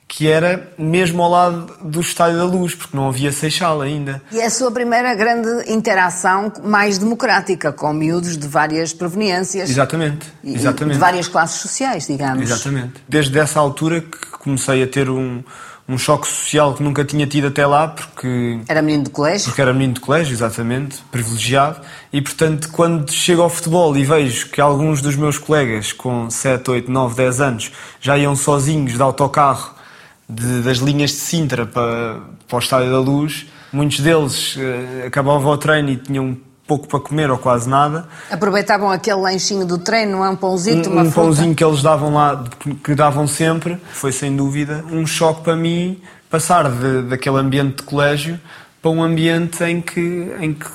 que 0.10 0.28
era 0.28 0.68
mesmo 0.76 1.22
ao 1.22 1.30
lado 1.30 1.74
do 1.82 2.02
Estádio 2.02 2.40
da 2.40 2.44
Luz, 2.44 2.74
porque 2.74 2.98
não 2.98 3.08
havia 3.08 3.32
Seixal 3.32 3.80
ainda. 3.80 4.20
E 4.32 4.40
é 4.40 4.48
a 4.48 4.50
sua 4.50 4.72
primeira 4.72 5.14
grande 5.14 5.72
interação 5.72 6.52
mais 6.64 6.98
democrática, 6.98 7.72
com 7.72 7.94
miúdos 7.94 8.36
de 8.36 8.48
várias 8.48 8.92
proveniências. 8.92 9.70
Exatamente, 9.70 10.26
exatamente. 10.44 10.96
De 10.96 11.00
várias 11.00 11.28
classes 11.28 11.62
sociais, 11.62 12.08
digamos. 12.08 12.42
Exatamente. 12.42 12.94
Desde 13.08 13.38
essa 13.38 13.60
altura 13.60 14.02
que 14.02 14.32
comecei 14.32 14.82
a 14.82 14.88
ter 14.88 15.12
um, 15.12 15.44
um 15.88 15.96
choque 15.96 16.28
social 16.28 16.74
que 16.74 16.82
nunca 16.82 17.06
tinha 17.06 17.28
tido 17.28 17.48
até 17.48 17.68
lá, 17.68 17.90
porque... 17.90 18.62
Era 18.68 18.82
menino 18.82 19.04
de 19.04 19.12
colégio? 19.12 19.46
Porque 19.46 19.62
era 19.62 19.72
menino 19.74 19.94
de 19.94 20.00
colégio, 20.00 20.34
exatamente, 20.34 21.04
privilegiado. 21.12 21.82
E, 22.12 22.20
portanto, 22.20 22.70
quando 22.72 23.12
chego 23.12 23.44
ao 23.44 23.50
futebol 23.50 23.96
e 23.96 24.04
vejo 24.04 24.50
que 24.50 24.60
alguns 24.60 25.04
dos 25.04 25.16
meus 25.16 25.38
colegas 25.38 25.94
com 25.94 26.32
7, 26.32 26.72
8, 26.72 26.92
9, 26.92 27.16
10 27.16 27.42
anos 27.42 27.72
já 28.02 28.18
iam 28.18 28.36
sozinhos 28.36 28.94
de 28.94 29.02
autocarro 29.04 29.78
de, 30.30 30.62
das 30.62 30.78
linhas 30.78 31.12
de 31.12 31.18
Sintra 31.18 31.66
para, 31.66 32.20
para 32.48 32.56
o 32.56 32.60
Estádio 32.60 32.92
da 32.92 33.00
Luz. 33.00 33.48
Muitos 33.74 34.00
deles 34.00 34.56
uh, 34.56 35.08
acabavam 35.08 35.52
o 35.52 35.58
treino 35.58 35.90
e 35.90 35.98
tinham 35.98 36.38
pouco 36.68 36.88
para 36.88 37.00
comer 37.00 37.32
ou 37.32 37.38
quase 37.38 37.68
nada. 37.68 38.08
Aproveitavam 38.30 38.92
aquele 38.92 39.20
lanchinho 39.20 39.66
do 39.66 39.80
treino, 39.80 40.12
não 40.12 40.26
é 40.26 40.30
um 40.30 40.36
pãozinho, 40.36 40.88
um, 40.88 40.94
uma 40.94 41.02
Um 41.02 41.12
pãozinho 41.12 41.56
que 41.56 41.64
eles 41.64 41.82
davam 41.82 42.14
lá, 42.14 42.44
que 42.84 42.94
davam 42.94 43.26
sempre. 43.26 43.78
Foi 43.92 44.12
sem 44.12 44.36
dúvida 44.36 44.86
um 44.92 45.06
choque 45.08 45.42
para 45.42 45.56
mim 45.56 46.00
passar 46.30 46.70
de, 46.70 47.02
daquele 47.04 47.38
ambiente 47.38 47.78
de 47.78 47.84
colégio 47.84 48.40
para 48.82 48.92
um 48.92 49.04
ambiente 49.04 49.64
em 49.64 49.82
que, 49.82 50.00
em 50.40 50.54
que 50.54 50.66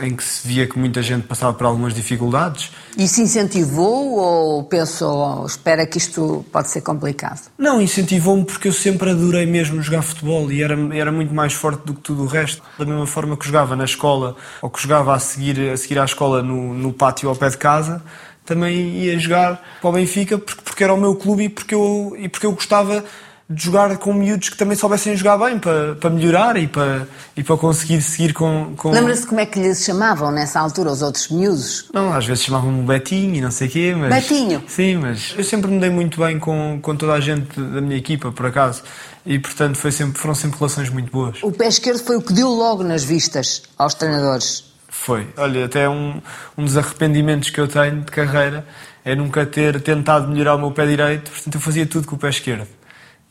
em 0.00 0.14
que 0.14 0.22
se 0.22 0.46
via 0.46 0.66
que 0.66 0.78
muita 0.78 1.02
gente 1.02 1.26
passava 1.26 1.52
por 1.52 1.66
algumas 1.66 1.92
dificuldades. 1.94 2.70
Isso 2.96 3.20
incentivou 3.20 4.16
ou 4.16 4.64
pensou, 4.64 5.42
oh, 5.42 5.46
espera 5.46 5.86
que 5.86 5.98
isto 5.98 6.44
pode 6.52 6.70
ser 6.70 6.82
complicado? 6.82 7.50
Não, 7.58 7.80
incentivou-me 7.80 8.44
porque 8.44 8.68
eu 8.68 8.72
sempre 8.72 9.10
adorei 9.10 9.46
mesmo 9.46 9.82
jogar 9.82 10.02
futebol 10.02 10.50
e 10.50 10.62
era, 10.62 10.76
era 10.94 11.10
muito 11.10 11.34
mais 11.34 11.52
forte 11.52 11.84
do 11.84 11.94
que 11.94 12.00
tudo 12.00 12.22
o 12.22 12.26
resto. 12.26 12.62
Da 12.78 12.84
mesma 12.84 13.06
forma 13.06 13.36
que 13.36 13.46
jogava 13.46 13.76
na 13.76 13.84
escola 13.84 14.36
ou 14.60 14.70
que 14.70 14.80
jogava 14.80 15.14
a 15.14 15.18
seguir, 15.18 15.70
a 15.70 15.76
seguir 15.76 15.98
à 15.98 16.04
escola 16.04 16.42
no, 16.42 16.74
no 16.74 16.92
pátio 16.92 17.28
ao 17.28 17.36
pé 17.36 17.48
de 17.48 17.58
casa, 17.58 18.02
também 18.44 19.02
ia 19.02 19.18
jogar 19.18 19.62
para 19.80 19.90
o 19.90 19.92
Benfica 19.92 20.38
porque, 20.38 20.62
porque 20.62 20.84
era 20.84 20.92
o 20.92 20.96
meu 20.96 21.14
clube 21.14 21.44
e 21.44 21.48
porque 21.48 21.74
eu, 21.74 22.14
e 22.18 22.28
porque 22.28 22.46
eu 22.46 22.52
gostava 22.52 23.04
de 23.48 23.64
jogar 23.64 23.96
com 23.98 24.12
miúdos 24.12 24.48
que 24.48 24.56
também 24.56 24.76
soubessem 24.76 25.16
jogar 25.16 25.36
bem 25.38 25.58
para, 25.58 25.94
para 25.96 26.10
melhorar 26.10 26.56
e 26.56 26.66
para, 26.66 27.06
e 27.36 27.42
para 27.42 27.56
conseguir 27.56 28.00
seguir 28.00 28.32
com. 28.32 28.74
com... 28.76 28.90
Lembra-se 28.90 29.26
como 29.26 29.40
é 29.40 29.46
que 29.46 29.60
lhes 29.60 29.84
chamavam 29.84 30.30
nessa 30.30 30.60
altura 30.60 30.90
os 30.90 31.02
outros 31.02 31.28
miúdos? 31.28 31.90
Não, 31.92 32.12
às 32.12 32.24
vezes 32.24 32.44
chamavam-me 32.44 32.82
Betinho 32.82 33.36
e 33.36 33.40
não 33.40 33.50
sei 33.50 33.68
o 33.68 33.70
quê, 33.70 33.94
mas. 33.96 34.14
Betinho? 34.14 34.64
Sim, 34.66 34.96
mas 34.96 35.34
eu 35.36 35.44
sempre 35.44 35.70
me 35.70 35.78
dei 35.80 35.90
muito 35.90 36.20
bem 36.20 36.38
com, 36.38 36.78
com 36.80 36.96
toda 36.96 37.12
a 37.12 37.20
gente 37.20 37.58
da 37.60 37.80
minha 37.80 37.96
equipa, 37.96 38.32
por 38.32 38.46
acaso. 38.46 38.82
E 39.24 39.38
portanto 39.38 39.76
foi 39.76 39.92
sempre, 39.92 40.18
foram 40.18 40.34
sempre 40.34 40.58
relações 40.58 40.90
muito 40.90 41.10
boas. 41.10 41.38
O 41.42 41.52
pé 41.52 41.68
esquerdo 41.68 42.02
foi 42.02 42.16
o 42.16 42.22
que 42.22 42.32
deu 42.32 42.48
logo 42.48 42.82
nas 42.82 43.04
vistas 43.04 43.62
aos 43.78 43.94
treinadores. 43.94 44.72
Foi. 44.88 45.26
Olha, 45.36 45.64
até 45.64 45.88
um, 45.88 46.20
um 46.56 46.64
dos 46.64 46.76
arrependimentos 46.76 47.50
que 47.50 47.60
eu 47.60 47.68
tenho 47.68 48.00
de 48.00 48.10
carreira 48.10 48.66
é 49.04 49.14
nunca 49.14 49.44
ter 49.46 49.80
tentado 49.80 50.28
melhorar 50.28 50.56
o 50.56 50.58
meu 50.58 50.70
pé 50.70 50.86
direito, 50.86 51.30
portanto 51.30 51.54
eu 51.54 51.60
fazia 51.60 51.86
tudo 51.86 52.06
com 52.06 52.14
o 52.14 52.18
pé 52.18 52.28
esquerdo 52.28 52.68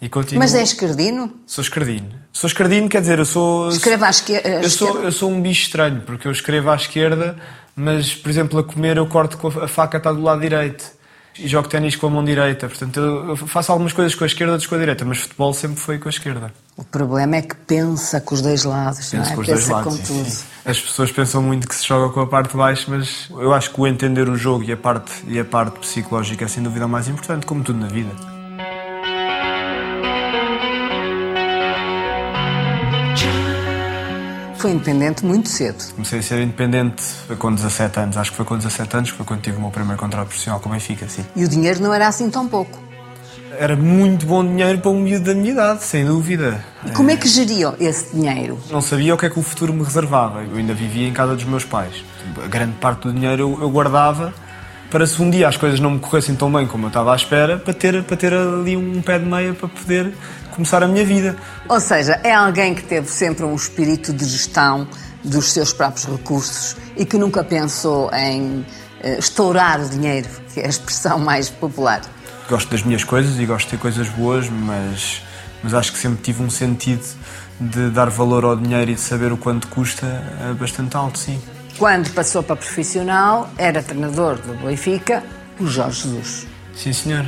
E 0.01 0.09
continuo... 0.09 0.39
Mas 0.39 0.55
é 0.55 0.63
esquerdino? 0.63 1.31
Sou 1.45 1.61
esquerdino. 1.61 2.09
Sou 2.33 2.47
esquerdino, 2.47 2.89
quer 2.89 3.01
dizer, 3.01 3.19
eu 3.19 3.25
sou... 3.25 3.69
Escreva 3.69 4.07
à 4.07 4.09
esquerda? 4.09 4.49
Eu 4.49 4.69
sou, 4.69 5.03
eu 5.03 5.11
sou 5.11 5.29
um 5.29 5.39
bicho 5.39 5.63
estranho, 5.63 6.01
porque 6.01 6.27
eu 6.27 6.31
escrevo 6.31 6.71
à 6.71 6.75
esquerda, 6.75 7.37
mas, 7.75 8.15
por 8.15 8.29
exemplo, 8.29 8.57
a 8.59 8.63
comer 8.63 8.97
eu 8.97 9.05
corto 9.05 9.37
com 9.37 9.47
a, 9.47 9.67
faca 9.67 9.97
está 9.97 10.11
do 10.11 10.21
lado 10.21 10.41
direito. 10.41 10.99
E 11.39 11.47
jogo 11.47 11.69
ténis 11.69 11.95
com 11.95 12.07
a 12.07 12.09
mão 12.09 12.25
direita. 12.25 12.67
Portanto, 12.67 12.99
eu 12.99 13.37
faço 13.37 13.71
algumas 13.71 13.93
coisas 13.93 14.13
com 14.15 14.23
a 14.23 14.27
esquerda, 14.27 14.53
outras 14.53 14.67
com 14.67 14.75
a 14.75 14.79
direita, 14.79 15.05
mas 15.05 15.19
futebol 15.19 15.53
sempre 15.53 15.79
foi 15.79 15.97
com 15.97 16.09
a 16.09 16.11
esquerda. 16.11 16.53
O 16.75 16.83
problema 16.83 17.37
é 17.37 17.41
que 17.41 17.55
pensa 17.55 18.19
com 18.19 18.35
os 18.35 18.41
dois 18.41 18.63
lados, 18.65 19.11
pensa 19.11 19.17
não 19.17 19.23
é? 19.23 19.35
Com 19.35 19.41
os 19.41 19.47
pensa 19.47 19.59
dois 19.59 19.69
lados, 19.69 19.97
com 19.97 20.03
tudo. 20.03 20.29
Sim. 20.29 20.43
As 20.65 20.79
pessoas 20.81 21.11
pensam 21.11 21.41
muito 21.41 21.67
que 21.67 21.75
se 21.75 21.87
joga 21.87 22.11
com 22.13 22.19
a 22.19 22.27
parte 22.27 22.51
de 22.51 22.57
baixo, 22.57 22.87
mas 22.89 23.29
eu 23.29 23.53
acho 23.53 23.71
que 23.71 23.79
o 23.79 23.87
entender 23.87 24.27
o 24.27 24.35
jogo 24.35 24.63
e 24.63 24.73
a 24.73 24.77
parte, 24.77 25.11
e 25.25 25.39
a 25.39 25.45
parte 25.45 25.79
psicológica 25.79 26.43
é 26.43 26.47
sem 26.47 26.61
dúvida 26.61 26.87
mais 26.87 27.07
importante, 27.07 27.45
como 27.45 27.63
tudo 27.63 27.79
na 27.79 27.87
vida. 27.87 28.30
Foi 34.61 34.69
independente 34.69 35.25
muito 35.25 35.49
cedo. 35.49 35.83
Comecei 35.95 36.19
a 36.19 36.21
ser 36.21 36.39
independente 36.39 37.03
com 37.39 37.51
17 37.51 37.99
anos. 37.99 38.17
Acho 38.17 38.29
que 38.29 38.37
foi 38.37 38.45
com 38.45 38.55
17 38.55 38.95
anos 38.95 39.09
que 39.09 39.17
foi 39.17 39.25
quando 39.25 39.41
tive 39.41 39.57
o 39.57 39.59
meu 39.59 39.71
primeiro 39.71 39.99
contrato 39.99 40.27
profissional 40.27 40.59
com 40.59 40.69
o 40.69 40.71
Benfica, 40.71 41.09
sim. 41.09 41.25
E 41.35 41.43
o 41.43 41.47
dinheiro 41.47 41.81
não 41.81 41.91
era 41.91 42.07
assim 42.07 42.29
tão 42.29 42.47
pouco. 42.47 42.77
Era 43.57 43.75
muito 43.75 44.23
bom 44.27 44.45
dinheiro 44.45 44.77
para 44.77 44.91
um 44.91 45.01
miúdo 45.01 45.25
da 45.25 45.33
minha 45.33 45.51
idade, 45.51 45.83
sem 45.83 46.05
dúvida. 46.05 46.63
E 46.85 46.91
como 46.91 47.09
é 47.09 47.17
que 47.17 47.27
geriam 47.27 47.73
esse 47.79 48.15
dinheiro? 48.15 48.59
Não 48.69 48.81
sabia 48.81 49.15
o 49.15 49.17
que 49.17 49.25
é 49.25 49.31
que 49.31 49.39
o 49.39 49.41
futuro 49.41 49.73
me 49.73 49.83
reservava. 49.83 50.43
Eu 50.43 50.55
ainda 50.55 50.75
vivia 50.75 51.07
em 51.07 51.11
casa 51.11 51.33
dos 51.33 51.45
meus 51.45 51.65
pais. 51.65 52.05
A 52.45 52.47
grande 52.47 52.73
parte 52.73 53.07
do 53.07 53.13
dinheiro 53.13 53.41
eu, 53.41 53.61
eu 53.63 53.69
guardava 53.71 54.31
para 54.91 55.07
se 55.07 55.19
um 55.21 55.29
dia 55.29 55.47
as 55.47 55.57
coisas 55.57 55.79
não 55.79 55.91
me 55.91 55.99
corressem 55.99 56.35
tão 56.35 56.51
bem 56.51 56.67
como 56.67 56.85
eu 56.85 56.89
estava 56.89 57.13
à 57.13 57.15
espera, 57.15 57.57
para 57.57 57.73
ter, 57.73 58.03
para 58.03 58.17
ter 58.17 58.31
ali 58.31 58.77
um 58.77 59.01
pé 59.01 59.17
de 59.17 59.25
meia 59.25 59.53
para 59.53 59.69
poder 59.69 60.13
começar 60.51 60.83
a 60.83 60.87
minha 60.87 61.05
vida. 61.05 61.35
Ou 61.67 61.79
seja, 61.79 62.19
é 62.23 62.33
alguém 62.33 62.75
que 62.75 62.83
teve 62.83 63.07
sempre 63.07 63.43
um 63.43 63.55
espírito 63.55 64.13
de 64.13 64.25
gestão 64.25 64.87
dos 65.23 65.51
seus 65.51 65.73
próprios 65.73 66.05
recursos 66.05 66.75
e 66.95 67.05
que 67.05 67.17
nunca 67.17 67.43
pensou 67.43 68.11
em 68.13 68.59
uh, 68.59 69.19
estourar 69.19 69.79
o 69.81 69.89
dinheiro, 69.89 70.27
que 70.53 70.59
é 70.59 70.65
a 70.65 70.69
expressão 70.69 71.19
mais 71.19 71.49
popular. 71.49 72.01
Gosto 72.49 72.69
das 72.69 72.83
minhas 72.83 73.03
coisas 73.03 73.39
e 73.39 73.45
gosto 73.45 73.65
de 73.65 73.71
ter 73.71 73.77
coisas 73.77 74.09
boas, 74.09 74.49
mas, 74.49 75.21
mas 75.63 75.73
acho 75.73 75.93
que 75.93 75.99
sempre 75.99 76.21
tive 76.21 76.43
um 76.43 76.49
sentido 76.49 77.03
de 77.59 77.89
dar 77.89 78.09
valor 78.09 78.43
ao 78.43 78.55
dinheiro 78.55 78.91
e 78.91 78.95
de 78.95 79.01
saber 79.01 79.31
o 79.31 79.37
quanto 79.37 79.67
custa 79.67 80.05
é 80.49 80.53
bastante 80.53 80.97
alto, 80.97 81.19
sim. 81.19 81.39
Quando 81.77 82.11
passou 82.11 82.43
para 82.43 82.55
profissional, 82.55 83.49
era 83.57 83.81
treinador 83.81 84.37
do 84.37 84.53
Benfica, 84.65 85.23
o 85.59 85.67
Jorge 85.67 86.03
Jesus. 86.03 86.47
Sim, 86.75 86.93
senhor. 86.93 87.25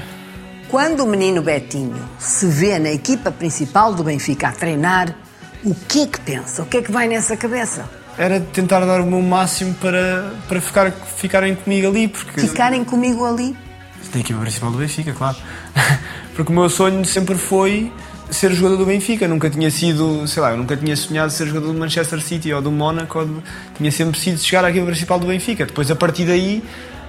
Quando 0.73 1.01
o 1.01 1.05
menino 1.05 1.43
Betinho 1.43 2.03
se 2.17 2.47
vê 2.47 2.79
na 2.79 2.89
equipa 2.89 3.31
principal 3.31 3.93
do 3.93 4.03
Benfica 4.03 4.47
a 4.47 4.51
treinar, 4.51 5.15
o 5.63 5.75
que 5.75 6.01
é 6.01 6.07
que 6.07 6.19
pensa? 6.19 6.63
O 6.63 6.65
que 6.65 6.77
é 6.77 6.81
que 6.81 6.91
vai 6.91 7.07
nessa 7.07 7.37
cabeça? 7.37 7.87
Era 8.17 8.39
tentar 8.39 8.79
dar 8.79 8.99
o 8.99 9.05
meu 9.05 9.21
máximo 9.21 9.75
para, 9.75 10.31
para 10.47 10.59
ficar, 10.59 10.91
ficarem 10.91 11.53
comigo 11.53 11.87
ali. 11.87 12.07
Porque... 12.07 12.41
Ficarem 12.41 12.83
comigo 12.83 13.23
ali? 13.23 13.55
Na 14.11 14.19
equipa 14.19 14.39
principal 14.39 14.71
do 14.71 14.79
Benfica, 14.79 15.13
claro. 15.13 15.37
porque 16.33 16.51
o 16.51 16.55
meu 16.55 16.67
sonho 16.67 17.05
sempre 17.05 17.35
foi 17.35 17.93
ser 18.31 18.51
jogador 18.51 18.77
do 18.77 18.85
Benfica. 18.87 19.27
Nunca 19.27 19.51
tinha 19.51 19.69
sido, 19.69 20.27
sei 20.27 20.41
lá, 20.41 20.53
eu 20.53 20.57
nunca 20.57 20.75
tinha 20.75 20.95
sonhado 20.95 21.31
ser 21.31 21.45
jogador 21.45 21.71
do 21.71 21.77
Manchester 21.77 22.19
City 22.19 22.51
ou 22.51 22.63
do 22.63 22.71
Mónaco. 22.71 23.43
Tinha 23.77 23.91
sempre 23.91 24.19
sido 24.19 24.39
chegar 24.39 24.65
à 24.65 24.71
equipa 24.71 24.87
principal 24.87 25.19
do 25.19 25.27
Benfica. 25.27 25.67
Depois, 25.67 25.91
a 25.91 25.95
partir 25.95 26.25
daí, 26.25 26.63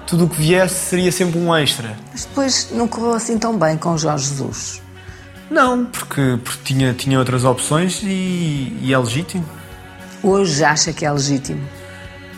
tudo 0.07 0.25
o 0.25 0.29
que 0.29 0.37
viesse 0.37 0.75
seria 0.75 1.11
sempre 1.11 1.39
um 1.39 1.55
extra. 1.55 1.97
Mas 2.13 2.25
depois 2.25 2.69
não 2.73 2.87
correu 2.89 3.15
assim 3.15 3.39
tão 3.39 3.59
bem 3.59 3.77
com 3.77 3.91
o 3.91 3.99
Jorge 3.99 4.29
Jesus? 4.29 4.83
Não, 5.51 5.85
porque, 5.85 6.39
porque 6.43 6.63
tinha, 6.65 6.93
tinha 6.95 7.19
outras 7.19 7.45
opções 7.45 8.03
e, 8.03 8.77
e 8.81 8.93
é 8.93 8.99
legítimo. 8.99 9.45
Hoje 10.23 10.65
acha 10.65 10.93
que 10.93 11.05
é 11.05 11.13
legítimo? 11.13 11.61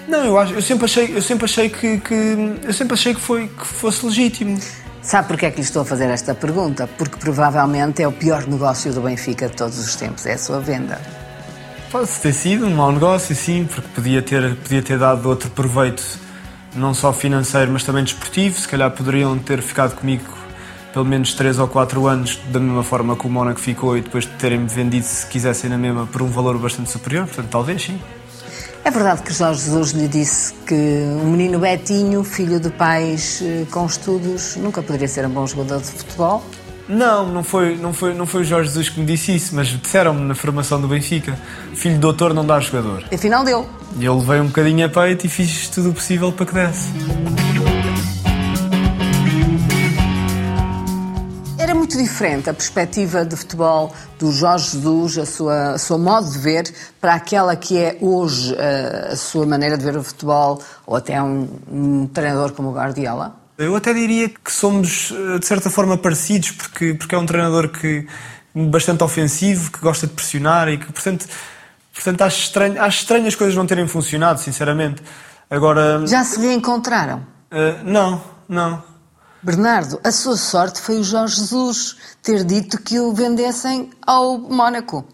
Não, 0.09 0.25
eu, 0.25 0.39
acho, 0.39 0.55
eu 0.55 0.63
sempre 0.63 0.85
achei, 0.85 1.17
eu 1.17 1.23
sempre 1.23 1.45
achei 1.45 1.69
que, 1.69 1.99
que 1.99 2.15
eu 2.63 2.73
sempre 2.73 2.95
achei 2.95 3.15
que, 3.15 3.21
foi, 3.21 3.49
que 3.49 3.67
fosse 3.67 4.05
legítimo. 4.07 4.59
Sabe 5.03 5.29
porquê 5.29 5.47
é 5.47 5.51
que 5.51 5.59
lhe 5.59 5.63
estou 5.63 5.83
a 5.83 5.85
fazer 5.85 6.07
esta 6.11 6.35
pergunta? 6.35 6.89
Porque 6.99 7.17
provavelmente 7.17 8.03
é 8.03 8.09
o 8.09 8.13
pior 8.13 8.47
negócio 8.47 8.93
do 8.93 9.01
Benfica 9.01 9.49
de 9.49 9.55
todos 9.55 9.79
os 9.79 9.95
tempos, 9.95 10.27
é 10.27 10.35
a 10.35 10.39
sua 10.39 10.61
venda. 10.61 11.01
Pode 11.91 12.11
ter 12.11 12.33
sido 12.33 12.67
um 12.67 12.75
mau 12.75 12.91
negócio, 12.91 13.35
sim, 13.35 13.69
porque 13.73 13.89
podia 13.95 14.21
ter, 14.21 14.57
podia 14.57 14.83
ter 14.83 14.99
dado 14.99 15.29
outro 15.29 15.49
proveito, 15.51 16.03
não 16.77 16.95
só 16.95 17.13
financeiro, 17.13 17.73
mas 17.73 17.83
também 17.83 18.05
desportivo. 18.05 18.59
Se 18.59 18.69
calhar 18.69 18.91
poderiam 18.91 19.37
ter 19.39 19.61
ficado 19.63 19.97
comigo 19.97 20.25
pelo 20.93 21.05
menos 21.05 21.35
3 21.35 21.59
ou 21.59 21.69
4 21.69 22.07
anos, 22.07 22.41
da 22.51 22.59
mesma 22.59 22.83
forma 22.83 23.17
que 23.17 23.27
o 23.27 23.31
Mónaco 23.31 23.61
ficou, 23.61 23.99
e 23.99 24.01
depois 24.01 24.25
de 24.25 24.31
terem-me 24.33 24.67
vendido, 24.67 25.05
se 25.05 25.27
quisessem 25.27 25.69
na 25.69 25.77
mesma, 25.77 26.07
por 26.07 26.23
um 26.23 26.29
valor 26.29 26.57
bastante 26.59 26.91
superior. 26.91 27.27
Portanto, 27.27 27.49
talvez 27.51 27.83
sim. 27.83 28.01
É 28.83 28.91
verdade 28.91 29.21
que 29.23 29.33
Jorge 29.33 29.63
Jesus 29.63 29.91
lhe 29.91 30.09
disse 30.09 30.55
que 30.67 30.75
um 30.75 31.33
menino 31.33 31.59
Betinho, 31.59 32.23
filho 32.23 32.61
de 32.61 32.71
pais 32.71 33.43
com 33.71 33.85
estudos, 33.85 34.57
nunca 34.57 34.81
poderia 34.81 35.09
ser 35.09 35.27
um 35.27 35.31
bom 35.31 35.47
jogador 35.47 35.81
de 35.81 35.87
futebol? 35.87 36.43
Não, 36.89 37.27
não 37.27 37.43
foi, 37.43 37.77
não 37.77 37.93
foi, 37.93 38.15
não 38.15 38.27
foi 38.27 38.43
o 38.43 38.45
Jorge 38.45 38.69
Jesus 38.69 38.89
que 38.89 39.01
me 39.01 39.07
disse 39.07 39.35
isso, 39.35 39.57
mas 39.57 39.67
disseram-me 39.67 40.21
na 40.21 40.37
formação 40.37 40.81
do 40.81 40.87
Benfica: 40.87 41.37
filho 41.75 41.97
de 41.97 42.01
doutor 42.01 42.33
não 42.33 42.47
dá 42.47 42.61
jogador. 42.61 43.05
Afinal 43.13 43.45
deu. 43.45 43.67
E 43.99 44.05
eu 44.05 44.17
levei 44.17 44.41
um 44.41 44.47
bocadinho 44.47 44.87
a 44.87 44.89
peito 44.89 45.27
e 45.27 45.29
fiz 45.29 45.69
tudo 45.69 45.91
o 45.91 45.93
possível 45.93 46.31
para 46.31 46.47
que 46.47 46.55
desse. 46.55 46.93
Era 51.59 51.75
muito 51.75 51.99
diferente 51.99 52.49
a 52.49 52.55
perspectiva 52.55 53.25
de 53.25 53.35
futebol 53.35 53.93
do 54.17 54.31
Jorge 54.31 54.71
Jesus, 54.71 55.19
a 55.19 55.27
sua, 55.27 55.71
a 55.71 55.79
sua 55.79 55.99
modo 55.99 56.31
de 56.31 56.39
ver, 56.39 56.73
para 57.01 57.15
aquela 57.15 57.57
que 57.57 57.77
é 57.79 57.99
hoje 58.01 58.55
a, 58.57 59.13
a 59.13 59.17
sua 59.17 59.45
maneira 59.45 59.77
de 59.77 59.85
ver 59.85 59.97
o 59.97 60.05
futebol, 60.05 60.63
ou 60.87 60.95
até 60.95 61.21
um, 61.21 61.49
um 61.69 62.07
treinador 62.07 62.53
como 62.53 62.69
o 62.69 62.73
Guardiola? 62.73 63.46
Eu 63.59 63.75
até 63.75 63.93
diria 63.95 64.29
que 64.29 64.53
somos, 64.53 65.13
de 65.41 65.47
certa 65.47 65.71
forma, 65.71 65.97
parecidos, 65.97 66.51
porque, 66.51 66.95
porque 66.95 67.15
é 67.15 67.19
um 67.19 67.25
treinador 67.25 67.69
que 67.69 68.07
bastante 68.55 69.05
ofensivo, 69.05 69.71
que 69.71 69.81
gosta 69.81 70.07
de 70.07 70.13
pressionar 70.13 70.69
e 70.69 70.79
que, 70.79 70.93
portanto, 70.93 71.27
portanto 71.93 72.23
acho, 72.23 72.41
estranho, 72.41 72.83
acho 72.83 73.01
estranho 73.01 73.27
as 73.27 73.35
coisas 73.35 73.55
não 73.55 73.67
terem 73.67 73.87
funcionado, 73.87 74.41
sinceramente. 74.41 75.03
Agora. 75.51 76.07
Já 76.07 76.25
se 76.25 76.41
reencontraram? 76.41 77.19
Uh, 77.51 77.85
não, 77.85 78.23
não. 78.49 78.83
Bernardo, 79.43 80.01
a 80.03 80.11
sua 80.11 80.37
sorte 80.37 80.81
foi 80.81 80.99
o 80.99 81.05
Jorge 81.05 81.37
Jesus 81.37 81.97
ter 82.23 82.45
dito 82.45 82.83
que 82.83 82.99
o 82.99 83.13
vendessem 83.13 83.91
ao 84.05 84.39
Mónaco. 84.39 85.07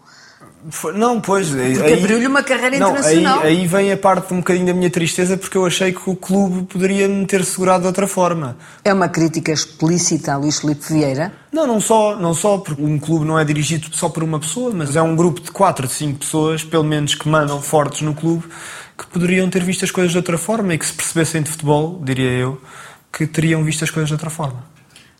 Não, 0.95 1.19
pois. 1.19 1.49
Porque 1.49 1.93
abriu-lhe 1.93 2.27
uma 2.27 2.43
carreira 2.43 2.79
não, 2.79 2.89
internacional. 2.89 3.39
Aí, 3.41 3.59
aí 3.59 3.67
vem 3.67 3.91
a 3.91 3.97
parte 3.97 4.33
um 4.33 4.37
bocadinho 4.37 4.65
da 4.65 4.73
minha 4.73 4.89
tristeza, 4.89 5.37
porque 5.37 5.57
eu 5.57 5.65
achei 5.65 5.91
que 5.91 6.09
o 6.09 6.15
clube 6.15 6.63
poderia 6.63 7.07
me 7.07 7.25
ter 7.25 7.43
segurado 7.43 7.81
de 7.81 7.87
outra 7.87 8.07
forma. 8.07 8.57
É 8.83 8.93
uma 8.93 9.09
crítica 9.09 9.51
explícita 9.51 10.33
a 10.33 10.37
Luís 10.37 10.59
Filipe 10.59 10.85
Vieira? 10.87 11.33
Não, 11.51 11.67
não 11.67 11.79
só, 11.79 12.15
não 12.15 12.33
só, 12.33 12.57
porque 12.57 12.81
um 12.81 12.97
clube 12.97 13.25
não 13.25 13.37
é 13.37 13.45
dirigido 13.45 13.87
só 13.91 14.09
por 14.09 14.23
uma 14.23 14.39
pessoa, 14.39 14.71
mas 14.73 14.95
é 14.95 15.01
um 15.01 15.15
grupo 15.15 15.41
de 15.41 15.51
quatro, 15.51 15.87
de 15.87 15.93
cinco 15.93 16.19
pessoas, 16.19 16.63
pelo 16.63 16.83
menos 16.83 17.15
que 17.15 17.27
mandam 17.27 17.61
fortes 17.61 18.01
no 18.01 18.13
clube, 18.13 18.43
que 18.97 19.05
poderiam 19.07 19.49
ter 19.49 19.63
visto 19.63 19.83
as 19.85 19.91
coisas 19.91 20.11
de 20.11 20.17
outra 20.17 20.37
forma 20.37 20.73
e 20.73 20.77
que 20.77 20.85
se 20.85 20.93
percebessem 20.93 21.41
de 21.41 21.51
futebol, 21.51 22.01
diria 22.03 22.31
eu, 22.31 22.61
que 23.11 23.27
teriam 23.27 23.63
visto 23.63 23.83
as 23.83 23.91
coisas 23.91 24.07
de 24.07 24.13
outra 24.13 24.29
forma. 24.29 24.72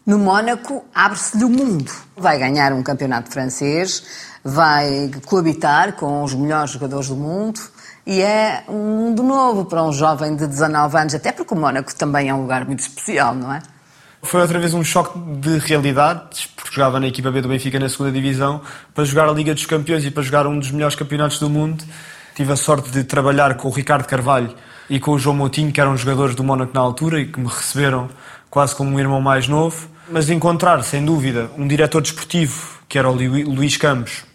No 0.06 0.20
Mónaco 0.20 0.84
abre-se-lhe 0.94 1.46
o 1.46 1.50
mundo. 1.50 1.90
Vai 2.18 2.38
ganhar 2.38 2.74
um 2.74 2.84
campeonato 2.84 3.32
francês, 3.32 4.04
vai 4.44 5.10
coabitar 5.26 5.94
com 5.94 6.24
os 6.24 6.34
melhores 6.34 6.72
jogadores 6.72 7.08
do 7.08 7.16
mundo 7.16 7.62
e 8.06 8.22
é 8.22 8.66
um 8.68 8.98
mundo 8.98 9.24
novo 9.24 9.64
para 9.64 9.82
um 9.82 9.94
jovem 9.94 10.36
de 10.36 10.46
19 10.46 10.98
anos, 10.98 11.16
até 11.16 11.32
porque 11.32 11.54
o 11.54 11.58
Mónaco 11.58 11.96
também 11.96 12.28
é 12.28 12.34
um 12.34 12.42
lugar 12.42 12.66
muito 12.66 12.80
especial, 12.80 13.34
não 13.34 13.54
é? 13.54 13.62
Foi 14.22 14.42
outra 14.42 14.60
vez 14.60 14.74
um 14.74 14.84
choque 14.84 15.18
de 15.18 15.58
realidades, 15.58 16.48
porque 16.48 16.76
jogava 16.76 17.00
na 17.00 17.08
equipa 17.08 17.32
B 17.32 17.42
do 17.42 17.48
Benfica 17.48 17.80
na 17.80 17.88
segunda 17.88 18.12
divisão, 18.12 18.62
para 18.94 19.06
jogar 19.06 19.30
a 19.30 19.32
Liga 19.32 19.54
dos 19.54 19.66
Campeões 19.66 20.04
e 20.04 20.12
para 20.12 20.24
jogar 20.24 20.46
um 20.48 20.60
dos 20.60 20.72
melhores 20.72 20.96
campeonatos 20.96 21.40
do 21.40 21.50
mundo. 21.50 21.82
Tive 22.36 22.52
a 22.52 22.56
sorte 22.58 22.90
de 22.90 23.06
trabalhar 23.06 23.56
com 23.56 23.70
o 23.70 23.72
Ricardo 23.72 24.06
Carvalho 24.06 24.54
e 24.90 25.00
com 25.00 25.12
o 25.12 25.20
João 25.20 25.36
Moutinho, 25.36 25.72
que 25.72 25.80
eram 25.80 25.96
jogadores 25.96 26.36
do 26.36 26.44
Mónaco 26.44 26.74
na 26.74 26.82
altura 26.82 27.22
e 27.22 27.28
que 27.28 27.40
me 27.40 27.48
receberam 27.48 28.10
quase 28.50 28.76
como 28.76 28.90
um 28.92 29.00
irmão 29.00 29.22
mais 29.22 29.48
novo. 29.48 29.93
Mas 30.10 30.30
encontrar, 30.30 30.84
sem 30.84 31.04
dúvida, 31.04 31.50
um 31.58 31.68
diretor 31.68 32.02
desportivo, 32.02 32.80
que 32.90 32.98
era 32.98 33.10
o 33.10 33.14
Luís 33.14 33.78
Campos, 33.78 34.26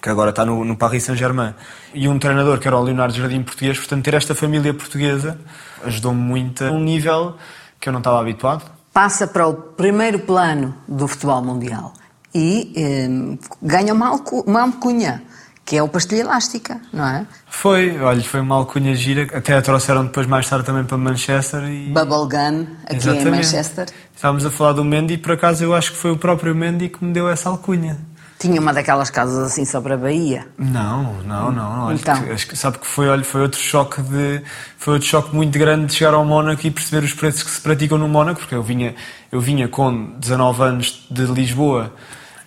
que 0.00 0.08
agora 0.08 0.30
está 0.30 0.44
no, 0.44 0.64
no 0.64 0.76
Paris 0.76 1.02
Saint-Germain, 1.04 1.54
e 1.92 2.06
um 2.06 2.18
treinador, 2.18 2.58
que 2.58 2.68
era 2.68 2.76
o 2.76 2.82
Leonardo 2.82 3.14
Jardim 3.14 3.42
Português, 3.42 3.78
portanto, 3.78 4.04
ter 4.04 4.14
esta 4.14 4.34
família 4.34 4.72
portuguesa 4.72 5.38
ajudou-me 5.84 6.20
muito 6.20 6.64
a 6.64 6.70
um 6.70 6.80
nível 6.80 7.36
que 7.80 7.88
eu 7.88 7.92
não 7.92 8.00
estava 8.00 8.20
habituado. 8.20 8.70
Passa 8.92 9.26
para 9.26 9.46
o 9.46 9.54
primeiro 9.54 10.20
plano 10.20 10.74
do 10.86 11.08
futebol 11.08 11.42
mundial 11.42 11.92
e 12.34 12.72
eh, 12.76 13.36
ganha 13.62 13.92
uma, 13.92 14.12
uma 14.46 14.62
alcunha, 14.62 15.22
que 15.64 15.76
é 15.76 15.82
o 15.82 15.88
pastilha 15.88 16.20
elástica, 16.20 16.80
não 16.92 17.06
é? 17.06 17.26
Foi, 17.48 17.98
olha, 18.00 18.22
foi 18.22 18.40
uma 18.40 18.56
alcunha 18.56 18.94
gira, 18.94 19.26
até 19.36 19.56
a 19.56 19.62
trouxeram 19.62 20.04
depois 20.04 20.26
mais 20.26 20.48
tarde 20.48 20.66
também 20.66 20.84
para 20.84 20.98
Manchester 20.98 21.64
e... 21.64 21.90
Bubblegum, 21.90 22.66
aqui 22.84 22.96
Exatamente. 22.96 23.28
em 23.28 23.30
Manchester. 23.30 23.86
Estávamos 24.14 24.44
a 24.44 24.50
falar 24.50 24.72
do 24.72 24.84
Mendy 24.84 25.14
e 25.14 25.18
por 25.18 25.32
acaso 25.32 25.64
eu 25.64 25.74
acho 25.74 25.92
que 25.92 25.96
foi 25.96 26.10
o 26.10 26.18
próprio 26.18 26.54
Mendy 26.54 26.90
que 26.90 27.02
me 27.02 27.12
deu 27.12 27.28
essa 27.28 27.48
alcunha. 27.48 27.98
Tinha 28.38 28.60
uma 28.60 28.74
daquelas 28.74 29.08
casas 29.08 29.38
assim 29.38 29.64
sobre 29.64 29.94
a 29.94 29.96
Bahia? 29.96 30.46
Não, 30.58 31.14
não, 31.22 31.50
não. 31.50 31.92
Então. 31.92 32.14
Acho 32.30 32.46
que, 32.46 32.56
sabe 32.56 32.78
que 32.78 32.86
foi, 32.86 33.08
olha, 33.08 33.24
foi 33.24 33.40
outro 33.40 33.58
choque 33.58 34.02
de 34.02 34.42
foi 34.76 34.94
outro 34.94 35.08
choque 35.08 35.34
muito 35.34 35.58
grande 35.58 35.86
de 35.86 35.94
chegar 35.94 36.12
ao 36.12 36.24
Mónaco 36.26 36.66
e 36.66 36.70
perceber 36.70 37.06
os 37.06 37.14
preços 37.14 37.42
que 37.42 37.50
se 37.50 37.60
praticam 37.60 37.96
no 37.96 38.06
Mónaco, 38.06 38.40
porque 38.40 38.54
eu 38.54 38.62
vinha 38.62 38.94
eu 39.32 39.40
vinha 39.40 39.66
com 39.66 40.10
19 40.18 40.62
anos 40.62 41.06
de 41.10 41.22
Lisboa 41.22 41.92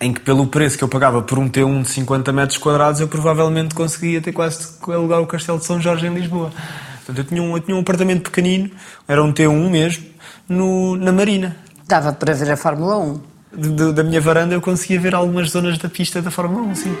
em 0.00 0.12
que 0.12 0.20
pelo 0.20 0.46
preço 0.46 0.78
que 0.78 0.84
eu 0.84 0.88
pagava 0.88 1.22
por 1.22 1.38
um 1.38 1.48
T1 1.48 1.82
de 1.82 1.88
50 1.88 2.32
metros 2.32 2.58
quadrados 2.58 3.00
eu 3.00 3.08
provavelmente 3.08 3.74
conseguia 3.74 4.20
ter 4.20 4.32
quase 4.32 4.74
alugar 4.86 5.20
o 5.20 5.26
Castelo 5.26 5.58
de 5.58 5.64
São 5.64 5.80
Jorge 5.80 6.06
em 6.06 6.14
Lisboa. 6.14 6.52
Portanto, 6.96 7.18
eu 7.18 7.24
tinha 7.24 7.42
um, 7.42 7.56
eu 7.56 7.60
tinha 7.60 7.76
um 7.76 7.80
apartamento 7.80 8.22
pequenino, 8.22 8.70
era 9.06 9.22
um 9.22 9.32
T1 9.32 9.70
mesmo, 9.70 10.04
no, 10.48 10.96
na 10.96 11.10
Marina. 11.10 11.56
Dava 11.86 12.12
para 12.12 12.34
ver 12.34 12.50
a 12.50 12.56
Fórmula 12.56 12.98
1? 12.98 13.20
De, 13.56 13.70
de, 13.70 13.92
da 13.92 14.04
minha 14.04 14.20
varanda 14.20 14.54
eu 14.54 14.60
conseguia 14.60 15.00
ver 15.00 15.14
algumas 15.14 15.50
zonas 15.50 15.78
da 15.78 15.88
pista 15.88 16.20
da 16.20 16.30
Fórmula 16.30 16.62
1, 16.66 16.74
sim. 16.74 16.96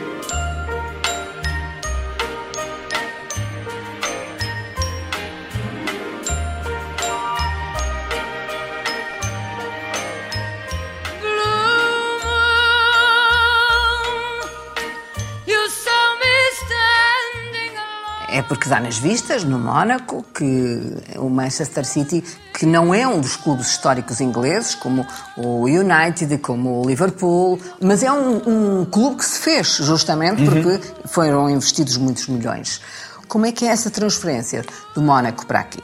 É 18.38 18.42
porque 18.42 18.68
dá 18.68 18.78
nas 18.78 18.96
vistas, 18.96 19.42
no 19.42 19.58
Mónaco, 19.58 20.24
que 20.32 20.80
o 21.16 21.28
Manchester 21.28 21.84
City, 21.84 22.22
que 22.54 22.64
não 22.64 22.94
é 22.94 23.04
um 23.04 23.20
dos 23.20 23.34
clubes 23.34 23.68
históricos 23.68 24.20
ingleses, 24.20 24.76
como 24.76 25.04
o 25.36 25.64
United, 25.64 26.38
como 26.38 26.80
o 26.80 26.86
Liverpool, 26.86 27.58
mas 27.82 28.04
é 28.04 28.12
um, 28.12 28.80
um 28.80 28.84
clube 28.84 29.16
que 29.16 29.24
se 29.24 29.40
fez, 29.40 29.78
justamente 29.78 30.44
porque 30.44 30.68
uhum. 30.68 30.80
foram 31.06 31.50
investidos 31.50 31.96
muitos 31.96 32.28
milhões. 32.28 32.80
Como 33.26 33.44
é 33.44 33.50
que 33.50 33.64
é 33.64 33.70
essa 33.70 33.90
transferência 33.90 34.64
do 34.94 35.02
Mónaco 35.02 35.44
para 35.44 35.58
aqui? 35.58 35.82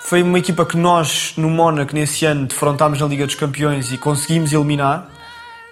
Foi 0.00 0.22
uma 0.22 0.38
equipa 0.38 0.64
que 0.64 0.76
nós, 0.76 1.34
no 1.36 1.50
Mónaco, 1.50 1.92
nesse 1.96 2.24
ano, 2.24 2.46
defrontámos 2.46 3.00
na 3.00 3.08
Liga 3.08 3.26
dos 3.26 3.34
Campeões 3.34 3.90
e 3.90 3.98
conseguimos 3.98 4.52
eliminar. 4.52 5.08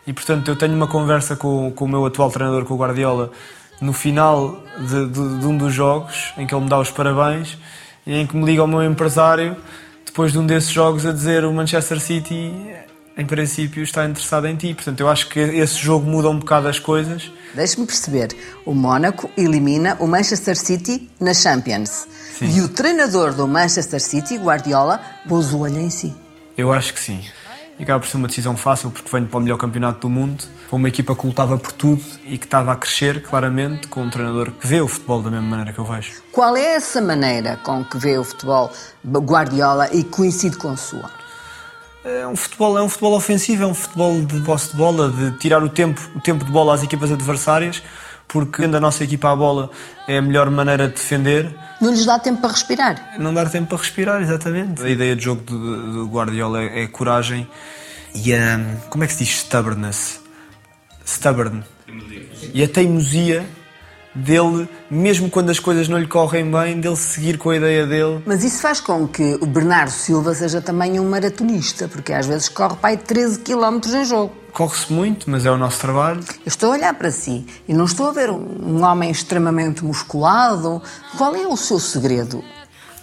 E, 0.04 0.12
portanto, 0.12 0.48
eu 0.48 0.56
tenho 0.56 0.74
uma 0.74 0.88
conversa 0.88 1.36
com, 1.36 1.70
com 1.70 1.84
o 1.84 1.88
meu 1.88 2.04
atual 2.04 2.32
treinador, 2.32 2.64
com 2.64 2.74
o 2.74 2.76
Guardiola, 2.76 3.30
no 3.80 3.92
final 3.92 4.62
de, 4.78 5.06
de, 5.06 5.38
de, 5.38 5.46
um 5.46 5.56
dos 5.56 5.72
jogos, 5.72 6.32
em 6.36 6.46
que 6.46 6.54
ele 6.54 6.64
me 6.64 6.70
dá 6.70 6.78
os 6.78 6.90
parabéns, 6.90 7.58
e 8.06 8.14
em 8.14 8.26
que 8.26 8.36
me 8.36 8.44
liga 8.44 8.62
o 8.62 8.66
meu 8.66 8.82
empresário, 8.82 9.56
depois 10.04 10.32
de 10.32 10.38
um 10.38 10.46
desses 10.46 10.70
jogos, 10.70 11.04
a 11.04 11.12
dizer 11.12 11.44
o 11.44 11.52
Manchester 11.52 12.00
City, 12.00 12.52
em 13.16 13.24
princípio, 13.24 13.82
está 13.82 14.04
interessado 14.04 14.46
em 14.46 14.56
ti. 14.56 14.74
Portanto, 14.74 15.00
eu 15.00 15.08
acho 15.08 15.28
que 15.28 15.40
esse 15.40 15.76
jogo 15.76 16.08
muda 16.08 16.28
um 16.28 16.38
bocado 16.38 16.68
as 16.68 16.78
coisas. 16.78 17.30
Deixe-me 17.54 17.86
perceber. 17.86 18.28
O 18.64 18.74
Mónaco 18.74 19.30
elimina 19.36 19.96
o 19.98 20.06
Manchester 20.06 20.56
City 20.56 21.10
na 21.18 21.32
Champions. 21.32 22.06
Sim. 22.38 22.56
E 22.56 22.60
o 22.60 22.68
treinador 22.68 23.32
do 23.32 23.48
Manchester 23.48 24.00
City, 24.00 24.36
Guardiola, 24.36 25.00
pôs 25.26 25.52
o 25.52 25.60
olho 25.60 25.78
em 25.78 25.88
si. 25.88 26.14
Eu 26.56 26.72
acho 26.72 26.92
que 26.92 27.00
sim. 27.00 27.20
E 27.78 27.82
acaba 27.82 28.00
por 28.00 28.08
ser 28.08 28.16
uma 28.16 28.26
decisão 28.26 28.56
fácil 28.56 28.90
porque 28.90 29.10
venho 29.10 29.26
para 29.26 29.38
o 29.38 29.40
melhor 29.42 29.58
campeonato 29.58 30.00
do 30.00 30.08
mundo. 30.08 30.42
Foi 30.68 30.78
uma 30.78 30.88
equipa 30.88 31.14
que 31.14 31.26
lutava 31.26 31.58
por 31.58 31.72
tudo 31.72 32.02
e 32.24 32.38
que 32.38 32.46
estava 32.46 32.72
a 32.72 32.76
crescer 32.76 33.22
claramente 33.22 33.86
com 33.88 34.02
um 34.02 34.10
treinador 34.10 34.50
que 34.52 34.66
vê 34.66 34.80
o 34.80 34.88
futebol 34.88 35.22
da 35.22 35.30
mesma 35.30 35.46
maneira 35.46 35.72
que 35.72 35.78
eu 35.78 35.84
vejo. 35.84 36.22
Qual 36.32 36.56
é 36.56 36.74
essa 36.74 37.02
maneira 37.02 37.58
com 37.62 37.84
que 37.84 37.98
vê 37.98 38.16
o 38.16 38.24
futebol 38.24 38.72
Guardiola 39.04 39.92
e 39.92 40.02
coincide 40.04 40.56
com 40.56 40.70
a 40.70 40.76
sua? 40.76 41.10
É 42.02 42.26
um 42.26 42.36
futebol, 42.36 42.78
é 42.78 42.82
um 42.82 42.88
futebol 42.88 43.14
ofensivo, 43.14 43.64
é 43.64 43.66
um 43.66 43.74
futebol 43.74 44.22
de 44.22 44.40
posse 44.40 44.70
de 44.70 44.76
bola, 44.76 45.10
de 45.10 45.32
tirar 45.38 45.62
o 45.62 45.68
tempo, 45.68 46.00
o 46.14 46.20
tempo 46.20 46.44
de 46.44 46.52
bola 46.52 46.72
às 46.72 46.82
equipas 46.82 47.10
adversárias, 47.10 47.82
porque 48.28 48.64
a 48.64 48.80
nossa 48.80 49.04
equipa 49.04 49.32
à 49.32 49.36
bola 49.36 49.70
é 50.06 50.18
a 50.18 50.22
melhor 50.22 50.48
maneira 50.48 50.86
de 50.86 50.94
defender. 50.94 51.52
Não 51.80 51.90
lhes 51.90 52.06
dá 52.06 52.18
tempo 52.18 52.40
para 52.40 52.50
respirar? 52.50 53.16
Não 53.18 53.34
dá 53.34 53.44
tempo 53.46 53.68
para 53.68 53.78
respirar, 53.78 54.22
exatamente. 54.22 54.82
A 54.82 54.88
ideia 54.88 55.14
de 55.14 55.22
jogo 55.22 55.42
do, 55.42 56.06
Guardiola 56.06 56.62
é, 56.62 56.82
é 56.82 56.86
coragem 56.86 57.46
e 58.14 58.34
a. 58.34 58.58
como 58.88 59.04
é 59.04 59.06
que 59.06 59.12
se 59.12 59.24
diz 59.24 59.38
stubbornness? 59.38 60.20
Stubborn. 61.04 61.62
E 62.52 62.62
a 62.64 62.68
teimosia 62.68 63.46
dele, 64.16 64.68
mesmo 64.90 65.30
quando 65.30 65.50
as 65.50 65.58
coisas 65.58 65.88
não 65.88 65.98
lhe 65.98 66.06
correm 66.06 66.50
bem, 66.50 66.80
dele 66.80 66.96
seguir 66.96 67.38
com 67.38 67.50
a 67.50 67.56
ideia 67.56 67.86
dele. 67.86 68.22
Mas 68.24 68.42
isso 68.42 68.60
faz 68.60 68.80
com 68.80 69.06
que 69.06 69.38
o 69.40 69.46
Bernardo 69.46 69.90
Silva 69.90 70.34
seja 70.34 70.60
também 70.60 70.98
um 70.98 71.08
maratonista, 71.08 71.88
porque 71.88 72.12
às 72.12 72.26
vezes 72.26 72.48
corre 72.48 72.76
para 72.76 72.90
aí 72.90 72.96
13 72.96 73.40
km 73.40 73.80
em 73.94 74.04
jogo. 74.04 74.32
Corre-se 74.52 74.90
muito, 74.90 75.30
mas 75.30 75.44
é 75.44 75.50
o 75.50 75.58
nosso 75.58 75.78
trabalho. 75.80 76.20
Eu 76.20 76.46
estou 76.46 76.70
a 76.70 76.76
olhar 76.76 76.94
para 76.94 77.10
si 77.10 77.46
e 77.68 77.74
não 77.74 77.84
estou 77.84 78.08
a 78.08 78.12
ver 78.12 78.30
um 78.30 78.82
homem 78.82 79.10
extremamente 79.10 79.84
musculado. 79.84 80.82
Qual 81.18 81.36
é 81.36 81.46
o 81.46 81.56
seu 81.56 81.78
segredo? 81.78 82.42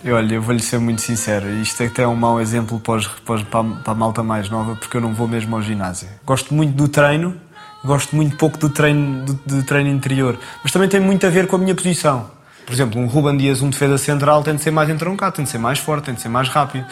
Eu, 0.03 0.17
olha, 0.17 0.35
eu 0.35 0.41
vou-lhe 0.41 0.61
ser 0.61 0.79
muito 0.79 1.01
sincero, 1.01 1.49
isto 1.49 1.81
é 1.81 1.85
até 1.85 2.05
um 2.05 2.15
mau 2.15 2.41
exemplo 2.41 2.77
para, 2.77 2.95
os, 2.95 3.07
para, 3.07 3.41
para 3.43 3.63
a 3.85 3.95
malta 3.95 4.21
mais 4.21 4.49
nova, 4.49 4.75
porque 4.75 4.97
eu 4.97 5.01
não 5.01 5.13
vou 5.13 5.29
mesmo 5.29 5.55
ao 5.55 5.61
ginásio. 5.61 6.09
Gosto 6.25 6.53
muito 6.53 6.73
do 6.73 6.89
treino, 6.89 7.39
gosto 7.83 8.15
muito 8.15 8.35
pouco 8.37 8.57
do 8.57 8.69
treino, 8.69 9.25
do, 9.25 9.33
do, 9.45 9.63
treino 9.63 9.89
interior, 9.89 10.39
mas 10.63 10.71
também 10.71 10.87
tem 10.87 10.99
muito 10.99 11.25
a 11.27 11.29
ver 11.29 11.47
com 11.47 11.55
a 11.55 11.59
minha 11.59 11.75
posição. 11.75 12.31
Por 12.65 12.73
exemplo, 12.73 12.99
um 12.99 13.07
Ruben 13.07 13.35
Dias, 13.35 13.61
um 13.61 13.69
defesa 13.69 13.97
central, 13.97 14.41
tem 14.41 14.55
de 14.55 14.63
ser 14.63 14.71
mais 14.71 14.89
entroncado, 14.89 15.35
tem 15.35 15.43
de 15.43 15.51
ser 15.51 15.57
mais 15.57 15.79
forte, 15.79 16.05
tem 16.05 16.13
de 16.13 16.21
ser 16.21 16.29
mais 16.29 16.47
rápido. 16.47 16.85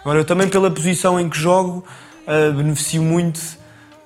Agora, 0.00 0.20
eu 0.20 0.24
também, 0.24 0.48
pela 0.48 0.70
posição 0.70 1.20
em 1.20 1.28
que 1.28 1.38
jogo, 1.38 1.84
uh, 2.26 2.52
beneficio 2.54 3.02
muito 3.02 3.40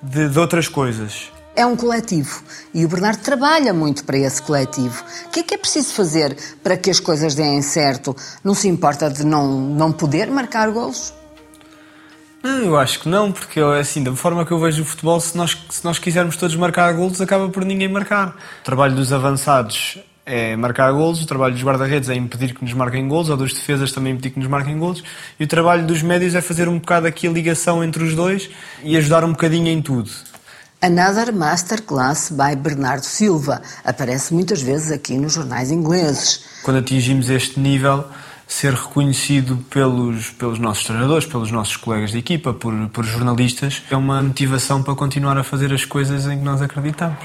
de, 0.01 0.27
de 0.27 0.37
outras 0.39 0.67
coisas. 0.67 1.31
É 1.55 1.65
um 1.65 1.75
coletivo 1.75 2.41
e 2.73 2.83
o 2.83 2.87
Bernardo 2.87 3.21
trabalha 3.21 3.73
muito 3.73 4.03
para 4.03 4.17
esse 4.17 4.41
coletivo. 4.41 5.03
O 5.27 5.29
que 5.29 5.41
é 5.41 5.43
que 5.43 5.53
é 5.53 5.57
preciso 5.57 5.93
fazer 5.93 6.35
para 6.63 6.75
que 6.75 6.89
as 6.89 6.99
coisas 6.99 7.35
deem 7.35 7.61
certo? 7.61 8.15
Não 8.43 8.55
se 8.55 8.67
importa 8.67 9.07
de 9.09 9.23
não, 9.23 9.47
não 9.47 9.91
poder 9.91 10.31
marcar 10.31 10.71
golos? 10.71 11.13
Não, 12.43 12.59
eu 12.59 12.77
acho 12.77 12.99
que 12.99 13.07
não, 13.07 13.31
porque 13.31 13.61
assim, 13.61 14.03
da 14.03 14.13
forma 14.13 14.45
que 14.45 14.51
eu 14.51 14.59
vejo 14.59 14.81
o 14.81 14.85
futebol, 14.85 15.17
se 15.21 15.35
nós, 15.37 15.57
se 15.69 15.83
nós 15.85 15.97
quisermos 15.97 16.35
todos 16.35 16.53
marcar 16.57 16.93
golos, 16.93 17.21
acaba 17.21 17.47
por 17.47 17.63
ninguém 17.63 17.87
marcar. 17.87 18.35
O 18.61 18.65
trabalho 18.65 18.93
dos 18.93 19.13
avançados 19.13 19.97
é 20.25 20.53
marcar 20.57 20.91
golos, 20.91 21.21
o 21.21 21.25
trabalho 21.25 21.53
dos 21.53 21.63
guarda-redes 21.63 22.09
é 22.09 22.15
impedir 22.15 22.53
que 22.53 22.61
nos 22.61 22.73
marquem 22.73 23.07
golos, 23.07 23.29
ou 23.29 23.37
dos 23.37 23.53
defesas 23.53 23.93
também 23.93 24.11
impedir 24.11 24.31
que 24.31 24.39
nos 24.39 24.49
marquem 24.49 24.77
golos, 24.77 25.01
e 25.39 25.43
o 25.45 25.47
trabalho 25.47 25.87
dos 25.87 26.01
médios 26.01 26.35
é 26.35 26.41
fazer 26.41 26.67
um 26.67 26.79
bocado 26.79 27.07
aqui 27.07 27.27
a 27.27 27.31
ligação 27.31 27.81
entre 27.81 28.03
os 28.03 28.13
dois 28.13 28.49
e 28.83 28.97
ajudar 28.97 29.23
um 29.23 29.31
bocadinho 29.31 29.69
em 29.69 29.81
tudo. 29.81 30.11
Another 30.81 31.33
Masterclass 31.33 32.29
by 32.29 32.57
Bernardo 32.57 33.05
Silva 33.05 33.61
aparece 33.85 34.33
muitas 34.33 34.61
vezes 34.61 34.91
aqui 34.91 35.15
nos 35.15 35.31
jornais 35.31 35.71
ingleses. 35.71 36.43
Quando 36.61 36.79
atingimos 36.79 37.29
este 37.29 37.57
nível, 37.57 38.03
ser 38.47 38.73
reconhecido 38.73 39.57
pelos, 39.69 40.29
pelos 40.31 40.59
nossos 40.59 40.83
treinadores, 40.83 41.25
pelos 41.25 41.51
nossos 41.51 41.77
colegas 41.77 42.11
de 42.11 42.19
equipa, 42.19 42.53
por, 42.53 42.73
por 42.89 43.03
jornalistas, 43.03 43.81
é 43.89 43.95
uma 43.95 44.21
motivação 44.21 44.83
para 44.83 44.95
continuar 44.95 45.37
a 45.37 45.43
fazer 45.43 45.73
as 45.73 45.85
coisas 45.85 46.25
em 46.27 46.37
que 46.37 46.43
nós 46.43 46.61
acreditamos. 46.61 47.17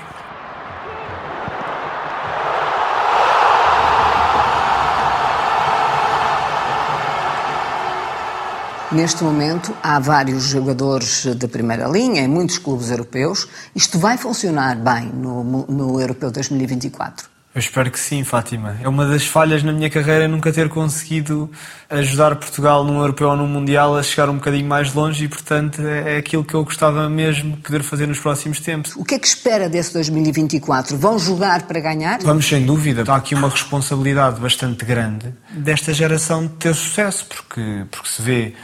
Neste 8.90 9.22
momento, 9.22 9.76
há 9.82 10.00
vários 10.00 10.44
jogadores 10.44 11.26
de 11.36 11.46
primeira 11.46 11.86
linha 11.86 12.22
em 12.22 12.28
muitos 12.28 12.56
clubes 12.56 12.90
europeus. 12.90 13.46
Isto 13.74 13.98
vai 13.98 14.16
funcionar 14.16 14.76
bem 14.76 15.12
no, 15.12 15.44
no 15.44 16.00
Europeu 16.00 16.30
2024? 16.30 17.37
Eu 17.54 17.60
espero 17.60 17.90
que 17.90 17.98
sim, 17.98 18.22
Fátima. 18.24 18.76
É 18.82 18.88
uma 18.88 19.06
das 19.06 19.26
falhas 19.26 19.62
na 19.62 19.72
minha 19.72 19.88
carreira 19.88 20.28
nunca 20.28 20.52
ter 20.52 20.68
conseguido 20.68 21.50
ajudar 21.88 22.36
Portugal 22.36 22.84
num 22.84 23.00
europeu 23.00 23.30
ou 23.30 23.36
num 23.36 23.48
mundial 23.48 23.96
a 23.96 24.02
chegar 24.02 24.28
um 24.28 24.34
bocadinho 24.34 24.66
mais 24.66 24.92
longe 24.92 25.24
e, 25.24 25.28
portanto, 25.28 25.80
é, 25.80 26.14
é 26.14 26.16
aquilo 26.18 26.44
que 26.44 26.54
eu 26.54 26.62
gostava 26.62 27.08
mesmo 27.08 27.56
de 27.56 27.62
poder 27.62 27.82
fazer 27.82 28.06
nos 28.06 28.20
próximos 28.20 28.60
tempos. 28.60 28.94
O 28.96 29.04
que 29.04 29.14
é 29.14 29.18
que 29.18 29.26
espera 29.26 29.68
desse 29.68 29.94
2024? 29.94 30.96
Vão 30.98 31.18
jogar 31.18 31.62
para 31.62 31.80
ganhar? 31.80 32.20
Vamos, 32.20 32.46
sem 32.46 32.64
dúvida. 32.64 33.02
Há 33.08 33.16
aqui 33.16 33.34
uma 33.34 33.48
responsabilidade 33.48 34.38
bastante 34.38 34.84
grande 34.84 35.34
desta 35.50 35.92
geração 35.94 36.46
de 36.46 36.52
ter 36.52 36.74
sucesso, 36.74 37.26
porque, 37.26 37.84
porque 37.90 38.08
se 38.08 38.22
vê 38.22 38.54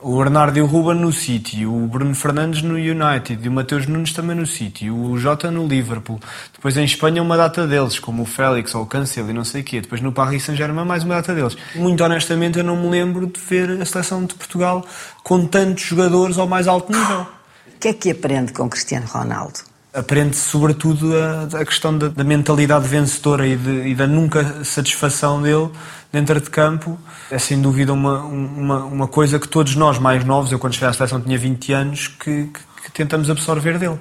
o 0.00 0.16
Bernardo 0.18 0.56
e 0.56 0.62
o 0.62 0.66
Ruben 0.66 1.00
no 1.00 1.12
City, 1.12 1.66
o 1.66 1.86
Bruno 1.86 2.14
Fernandes 2.14 2.62
no 2.62 2.74
United, 2.74 3.44
e 3.44 3.48
o 3.48 3.52
Mateus 3.52 3.86
Nunes 3.86 4.12
também 4.12 4.36
no 4.36 4.46
City, 4.46 4.90
o 4.90 5.16
Jota 5.18 5.50
no 5.50 5.66
Liverpool. 5.66 6.20
Depois 6.52 6.76
em 6.76 6.84
Espanha 6.84 7.22
uma 7.22 7.36
data 7.36 7.66
deles, 7.66 7.98
como 7.98 8.22
o 8.22 8.26
Félix 8.26 8.74
ou 8.74 8.82
o 8.82 8.86
Cancelo 8.86 9.30
e 9.30 9.32
não 9.32 9.44
sei 9.44 9.62
o 9.62 9.64
quê. 9.64 9.80
Depois 9.80 10.00
no 10.00 10.12
Paris 10.12 10.44
Saint-Germain 10.44 10.84
mais 10.84 11.02
uma 11.02 11.16
data 11.16 11.34
deles. 11.34 11.56
Muito 11.74 12.02
honestamente 12.04 12.58
eu 12.58 12.64
não 12.64 12.76
me 12.76 12.88
lembro 12.88 13.26
de 13.26 13.40
ver 13.40 13.80
a 13.80 13.84
seleção 13.84 14.24
de 14.24 14.34
Portugal 14.34 14.84
com 15.24 15.46
tantos 15.46 15.84
jogadores 15.84 16.38
ao 16.38 16.46
mais 16.46 16.68
alto 16.68 16.92
nível. 16.92 17.26
O 17.74 17.78
que 17.80 17.88
é 17.88 17.92
que 17.92 18.10
aprende 18.10 18.52
com 18.52 18.68
Cristiano 18.68 19.06
Ronaldo? 19.06 19.67
Aprende-se 19.98 20.42
sobretudo 20.42 21.12
a, 21.16 21.60
a 21.60 21.64
questão 21.64 21.96
da, 21.96 22.08
da, 22.08 22.24
mentalidade 22.24 22.86
vencedora 22.86 23.46
e, 23.46 23.56
de, 23.56 23.88
e, 23.88 23.94
da 23.94 24.06
nunca 24.06 24.64
satisfação 24.64 25.42
dele 25.42 25.70
dentro 26.12 26.40
de 26.40 26.48
campo. 26.50 26.98
É 27.30 27.38
sem 27.38 27.60
dúvida 27.60 27.92
uma, 27.92 28.22
uma, 28.22 28.84
uma 28.84 29.08
coisa 29.08 29.38
que 29.38 29.48
todos 29.48 29.74
nós 29.74 29.98
mais 29.98 30.24
novos, 30.24 30.52
eu 30.52 30.58
quando 30.58 30.74
cheguei 30.74 30.88
à 30.88 30.92
seleção 30.92 31.20
tinha 31.20 31.38
20 31.38 31.72
anos, 31.72 32.08
que, 32.08 32.44
que, 32.46 32.82
que 32.84 32.90
tentamos 32.92 33.28
absorver 33.30 33.78
dele. 33.78 33.98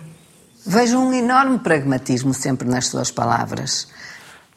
Vejo 0.65 0.97
um 0.97 1.13
enorme 1.13 1.59
pragmatismo 1.59 2.33
sempre 2.33 2.67
nas 2.67 2.87
suas 2.87 3.09
palavras. 3.09 3.87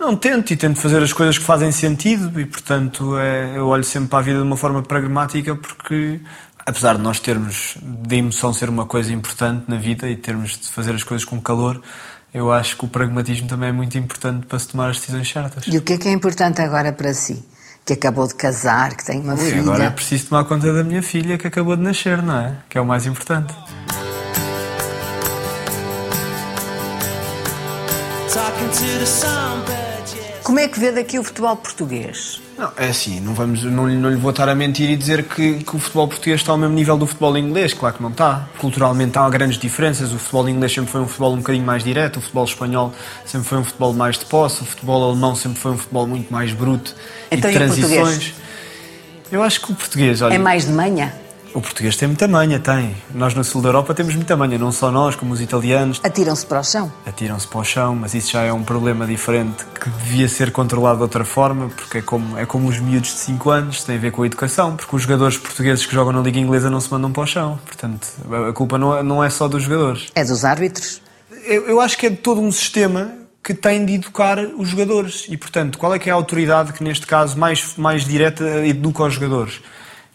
Não, 0.01 0.17
tento 0.17 0.51
e 0.51 0.57
tento 0.57 0.81
fazer 0.81 1.03
as 1.03 1.13
coisas 1.13 1.37
que 1.37 1.45
fazem 1.45 1.71
sentido 1.71 2.41
e, 2.41 2.47
portanto, 2.47 3.19
é, 3.19 3.59
eu 3.59 3.67
olho 3.67 3.85
sempre 3.85 4.09
para 4.09 4.21
a 4.21 4.23
vida 4.23 4.39
de 4.39 4.45
uma 4.45 4.57
forma 4.57 4.83
pragmática 4.83 5.55
porque 5.55 6.19
apesar 6.71 6.97
de 6.97 7.03
nós 7.03 7.19
termos 7.19 7.77
de 7.83 8.17
emoção 8.17 8.53
ser 8.55 8.69
uma 8.69 8.87
coisa 8.87 9.13
importante 9.13 9.65
na 9.69 9.77
vida 9.77 10.09
e 10.09 10.17
termos 10.17 10.59
de 10.59 10.69
fazer 10.69 10.95
as 10.95 11.03
coisas 11.03 11.25
com 11.25 11.41
calor, 11.41 11.83
eu 12.33 12.53
acho 12.53 12.77
que 12.77 12.85
o 12.85 12.89
pragmatismo 12.89 13.49
também 13.49 13.71
é 13.71 13.73
muito 13.73 13.99
importante 13.99 14.47
para 14.47 14.59
se 14.59 14.69
tomar 14.69 14.91
as 14.91 15.01
decisões 15.01 15.29
certas. 15.29 15.65
E 15.67 15.77
o 15.77 15.83
que 15.83 15.95
é 15.95 15.99
que 15.99 16.09
é 16.09 16.13
importante 16.13 16.63
agora 16.63 16.93
para 16.93 17.13
si? 17.13 17.45
Que 17.85 17.95
acabou 17.95 18.27
de 18.27 18.35
casar, 18.35 18.97
que 18.97 19.05
tem 19.05 19.21
uma 19.21 19.35
Ui, 19.35 19.39
filha. 19.39 19.61
Agora 19.63 19.85
é 19.85 19.91
preciso 19.91 20.29
tomar 20.29 20.45
conta 20.45 20.73
da 20.73 20.85
minha 20.85 21.03
filha 21.03 21.37
que 21.37 21.47
acabou 21.47 21.77
de 21.77 21.83
nascer, 21.83 22.23
não 22.23 22.39
é? 22.39 22.57
Que 22.69 22.79
é 22.79 22.81
o 22.81 22.87
mais 22.87 23.05
importante. 23.05 23.53
Como 30.45 30.59
é 30.59 30.69
que 30.69 30.79
vê 30.79 30.93
daqui 30.93 31.19
o 31.19 31.25
futebol 31.25 31.57
português? 31.57 32.41
Não, 32.61 32.71
é 32.77 32.89
assim, 32.89 33.21
não, 33.21 33.33
vamos, 33.33 33.65
não, 33.65 33.89
não 33.89 34.11
lhe 34.11 34.17
vou 34.17 34.33
estar 34.33 34.47
a 34.47 34.55
mentir 34.55 34.91
e 34.91 34.95
dizer 34.95 35.25
que, 35.25 35.65
que, 35.65 35.77
o 35.77 35.79
futebol 35.79 36.07
português 36.07 36.43
está 36.43 36.53
ao 36.53 36.59
mesmo 36.59 36.75
nível 36.75 36.99
do 36.99 37.07
futebol 37.07 37.35
inglês, 37.39 37.73
claro 37.73 37.97
que 37.97 38.03
não 38.03 38.11
está. 38.11 38.51
Culturalmente 38.59 39.19
há 39.19 39.27
grandes 39.31 39.59
diferenças, 39.59 40.13
o 40.13 40.19
futebol 40.19 40.47
inglês 40.47 40.71
sempre 40.75 40.91
foi 40.91 41.01
um 41.01 41.07
futebol 41.07 41.33
um 41.33 41.39
bocadinho 41.39 41.65
mais 41.65 41.83
direto, 41.83 42.19
o 42.19 42.21
futebol 42.21 42.45
espanhol 42.45 42.93
sempre 43.25 43.49
foi 43.49 43.57
um 43.57 43.65
futebol 43.65 43.95
mais 43.95 44.19
de 44.19 44.27
posse, 44.27 44.61
o 44.61 44.67
futebol 44.67 45.03
alemão 45.03 45.35
sempre 45.35 45.59
foi 45.59 45.73
um 45.73 45.79
futebol 45.79 46.07
muito 46.07 46.31
mais 46.31 46.53
bruto 46.53 46.95
então, 47.31 47.49
e 47.49 47.53
de 47.55 47.59
transições. 47.59 48.35
Eu 49.33 49.43
acho 49.43 49.63
que 49.63 49.73
o 49.73 49.75
português... 49.75 50.21
Olha, 50.21 50.35
é 50.35 50.39
mais 50.39 50.67
de 50.67 50.73
manha? 50.73 51.15
O 51.53 51.61
português 51.61 51.97
tem 51.97 52.07
muita 52.07 52.29
manha, 52.29 52.61
tem. 52.61 52.95
Nós 53.13 53.35
no 53.35 53.43
sul 53.43 53.61
da 53.61 53.71
Europa 53.71 53.93
temos 53.93 54.15
muita 54.15 54.37
manha, 54.37 54.57
não 54.57 54.71
só 54.71 54.91
nós, 54.91 55.17
como 55.17 55.33
os 55.33 55.41
italianos. 55.41 56.01
Atiram-se 56.05 56.47
para 56.47 56.61
o 56.61 56.65
chão? 56.65 56.93
Atiram-se 57.05 57.49
para 57.49 57.59
o 57.59 57.65
chão, 57.65 57.97
mas 57.97 58.15
isso 58.15 58.31
já 58.31 58.43
é 58.43 58.53
um 58.53 58.63
problema 58.63 59.05
diferente 59.05 59.65
que 59.81 59.91
devia 59.91 60.29
ser 60.29 60.53
controlado 60.53 60.99
de 60.99 61.03
outra 61.03 61.25
forma, 61.25 61.69
porque 61.69 61.99
é 61.99 62.03
como, 62.03 62.39
é 62.39 62.47
como 62.47 62.69
os 62.69 62.79
miúdos 62.79 63.11
de 63.11 63.19
5 63.19 63.51
anos, 63.51 63.83
tem 63.83 63.97
a 63.97 63.99
ver 63.99 64.13
com 64.13 64.23
a 64.23 64.27
educação, 64.27 64.77
porque 64.77 64.95
os 64.95 65.03
jogadores 65.03 65.39
portugueses 65.39 65.85
que 65.85 65.93
jogam 65.93 66.13
na 66.13 66.21
Liga 66.21 66.39
Inglesa 66.39 66.71
não 66.71 66.81
se 66.81 66.91
mandam 66.91 67.11
para 67.11 67.23
o 67.23 67.27
chão. 67.27 67.59
Portanto, 67.67 68.07
a 68.49 68.53
culpa 68.53 68.79
não 68.79 68.97
é, 68.97 69.03
não 69.03 69.25
é 69.25 69.29
só 69.29 69.49
dos 69.49 69.65
jogadores. 69.65 70.07
É 70.15 70.25
dos 70.25 70.45
árbitros? 70.45 71.03
Eu, 71.45 71.67
eu 71.67 71.81
acho 71.81 71.99
que 71.99 72.07
é 72.07 72.11
de 72.11 72.17
todo 72.17 72.41
um 72.41 72.53
sistema 72.53 73.13
que 73.43 73.55
tem 73.55 73.85
de 73.85 73.95
educar 73.95 74.39
os 74.39 74.69
jogadores. 74.69 75.27
E, 75.29 75.37
portanto, 75.37 75.79
qual 75.79 75.95
é 75.95 75.99
que 75.99 76.09
é 76.09 76.13
a 76.13 76.15
autoridade 76.15 76.73
que, 76.73 76.85
neste 76.85 77.07
caso, 77.07 77.37
mais, 77.37 77.75
mais 77.77 78.05
direta 78.05 78.45
educa 78.65 79.03
os 79.05 79.15
jogadores? 79.15 79.61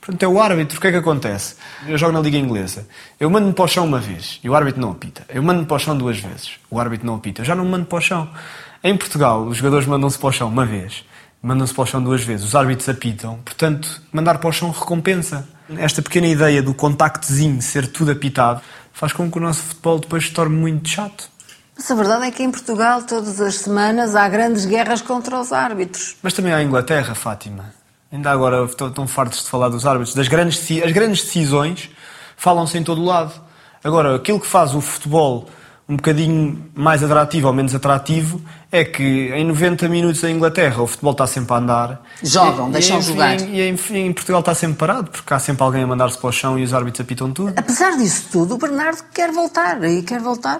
Portanto, 0.05 0.21
é 0.21 0.27
o 0.27 0.39
árbitro. 0.39 0.77
O 0.77 0.81
que 0.81 0.87
é 0.87 0.91
que 0.91 0.97
acontece? 0.97 1.55
Eu 1.87 1.97
jogo 1.97 2.13
na 2.13 2.19
Liga 2.19 2.37
Inglesa. 2.37 2.87
Eu 3.19 3.27
mando-me 3.27 3.53
para 3.53 3.65
o 3.65 3.67
chão 3.67 3.85
uma 3.85 3.99
vez 3.99 4.39
e 4.43 4.49
o 4.49 4.55
árbitro 4.55 4.79
não 4.79 4.91
apita. 4.91 5.25
Eu 5.27 5.41
mando-me 5.41 5.65
para 5.65 5.75
o 5.75 5.79
chão 5.79 5.97
duas 5.97 6.19
vezes. 6.19 6.59
O 6.69 6.79
árbitro 6.79 7.07
não 7.07 7.15
apita. 7.15 7.41
Eu 7.41 7.45
já 7.45 7.55
não 7.55 7.65
me 7.65 7.71
mando 7.71 7.87
para 7.87 7.97
o 7.97 8.01
chão. 8.01 8.29
Em 8.83 8.95
Portugal, 8.95 9.43
os 9.43 9.57
jogadores 9.57 9.87
mandam-se 9.87 10.19
para 10.19 10.29
o 10.29 10.31
chão 10.31 10.47
uma 10.47 10.63
vez. 10.63 11.03
Mandam-se 11.41 11.73
para 11.73 11.81
o 11.81 11.85
chão 11.87 12.03
duas 12.03 12.23
vezes. 12.23 12.45
Os 12.45 12.53
árbitros 12.53 12.87
apitam. 12.87 13.39
Portanto, 13.43 13.99
mandar 14.11 14.37
para 14.37 14.47
o 14.47 14.53
chão 14.53 14.69
recompensa. 14.69 15.47
Esta 15.75 16.03
pequena 16.03 16.27
ideia 16.27 16.61
do 16.61 16.75
contactozinho 16.75 17.59
ser 17.59 17.87
tudo 17.87 18.11
apitado 18.11 18.61
faz 18.93 19.11
com 19.11 19.29
que 19.31 19.37
o 19.39 19.41
nosso 19.41 19.63
futebol 19.63 19.97
depois 19.97 20.25
se 20.25 20.31
torne 20.31 20.55
muito 20.55 20.87
chato. 20.87 21.31
Mas 21.75 21.89
a 21.89 21.95
verdade 21.95 22.27
é 22.27 22.31
que 22.31 22.43
em 22.43 22.51
Portugal, 22.51 23.01
todas 23.01 23.41
as 23.41 23.55
semanas, 23.55 24.15
há 24.15 24.29
grandes 24.29 24.65
guerras 24.65 25.01
contra 25.01 25.39
os 25.39 25.51
árbitros. 25.51 26.15
Mas 26.21 26.33
também 26.33 26.53
há 26.53 26.57
a 26.57 26.63
Inglaterra, 26.63 27.15
Fátima. 27.15 27.73
Ainda 28.15 28.31
agora 28.31 28.63
estão 28.63 29.05
fartos 29.05 29.43
de 29.43 29.49
falar 29.49 29.67
dos 29.67 29.85
árbitros. 29.85 30.15
Das 30.15 30.29
grandes, 30.29 30.65
as 30.81 30.91
grandes 30.93 31.25
decisões 31.25 31.89
falam-se 32.37 32.77
em 32.77 32.83
todo 32.83 33.01
o 33.01 33.05
lado. 33.05 33.33
Agora, 33.83 34.15
aquilo 34.15 34.39
que 34.39 34.47
faz 34.47 34.73
o 34.73 34.79
futebol 34.79 35.49
um 35.87 35.97
bocadinho 35.97 36.65
mais 36.73 37.03
atrativo 37.03 37.47
ou 37.47 37.53
menos 37.53 37.75
atrativo 37.75 38.41
é 38.71 38.85
que 38.85 39.03
em 39.03 39.43
90 39.43 39.89
minutos 39.89 40.23
em 40.23 40.33
Inglaterra 40.33 40.81
o 40.81 40.87
futebol 40.87 41.11
está 41.11 41.27
sempre 41.27 41.53
a 41.53 41.57
andar. 41.57 42.01
Jogam, 42.23 42.69
e, 42.69 42.71
deixam 42.71 42.99
e, 42.99 43.01
jogar. 43.01 43.41
E, 43.41 43.61
em, 43.61 43.77
em 43.93 44.13
Portugal 44.13 44.39
está 44.39 44.55
sempre 44.55 44.77
parado, 44.77 45.11
porque 45.11 45.33
há 45.33 45.37
sempre 45.37 45.63
alguém 45.63 45.83
a 45.83 45.87
mandar-se 45.87 46.17
para 46.17 46.29
o 46.29 46.31
chão 46.31 46.57
e 46.57 46.63
os 46.63 46.73
árbitros 46.73 47.01
apitam 47.01 47.31
tudo. 47.31 47.53
Apesar 47.57 47.97
disso 47.97 48.29
tudo, 48.31 48.55
o 48.55 48.57
Bernardo 48.57 49.03
quer 49.13 49.29
voltar 49.33 49.83
e 49.83 50.01
quer 50.03 50.21
voltar. 50.21 50.59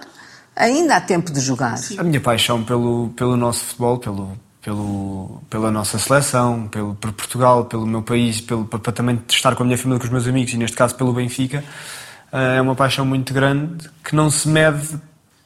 Ainda 0.54 0.96
há 0.96 1.00
tempo 1.00 1.32
de 1.32 1.40
jogar. 1.40 1.76
A 1.96 2.02
minha 2.02 2.20
paixão 2.20 2.62
pelo, 2.62 3.08
pelo 3.16 3.34
nosso 3.34 3.64
futebol, 3.64 3.98
pelo, 3.98 4.38
pelo, 4.66 5.40
pela 5.48 5.70
nossa 5.70 5.96
seleção, 5.96 6.66
pelo, 6.66 6.96
por 6.96 7.12
Portugal, 7.12 7.66
pelo 7.66 7.86
meu 7.86 8.02
país, 8.02 8.40
pelo, 8.40 8.64
para, 8.64 8.80
para, 8.80 8.92
também 8.92 9.22
estar 9.28 9.54
com 9.54 9.62
a 9.62 9.66
minha 9.66 9.78
família, 9.78 10.00
com 10.00 10.06
os 10.06 10.10
meus 10.10 10.26
amigos 10.26 10.52
e 10.52 10.56
neste 10.56 10.76
caso 10.76 10.96
pelo 10.96 11.12
Benfica, 11.12 11.62
eh, 12.32 12.56
é 12.56 12.60
uma 12.60 12.74
paixão 12.74 13.06
muito 13.06 13.32
grande 13.32 13.88
que 14.02 14.16
não 14.16 14.28
se 14.28 14.48
mede 14.48 14.98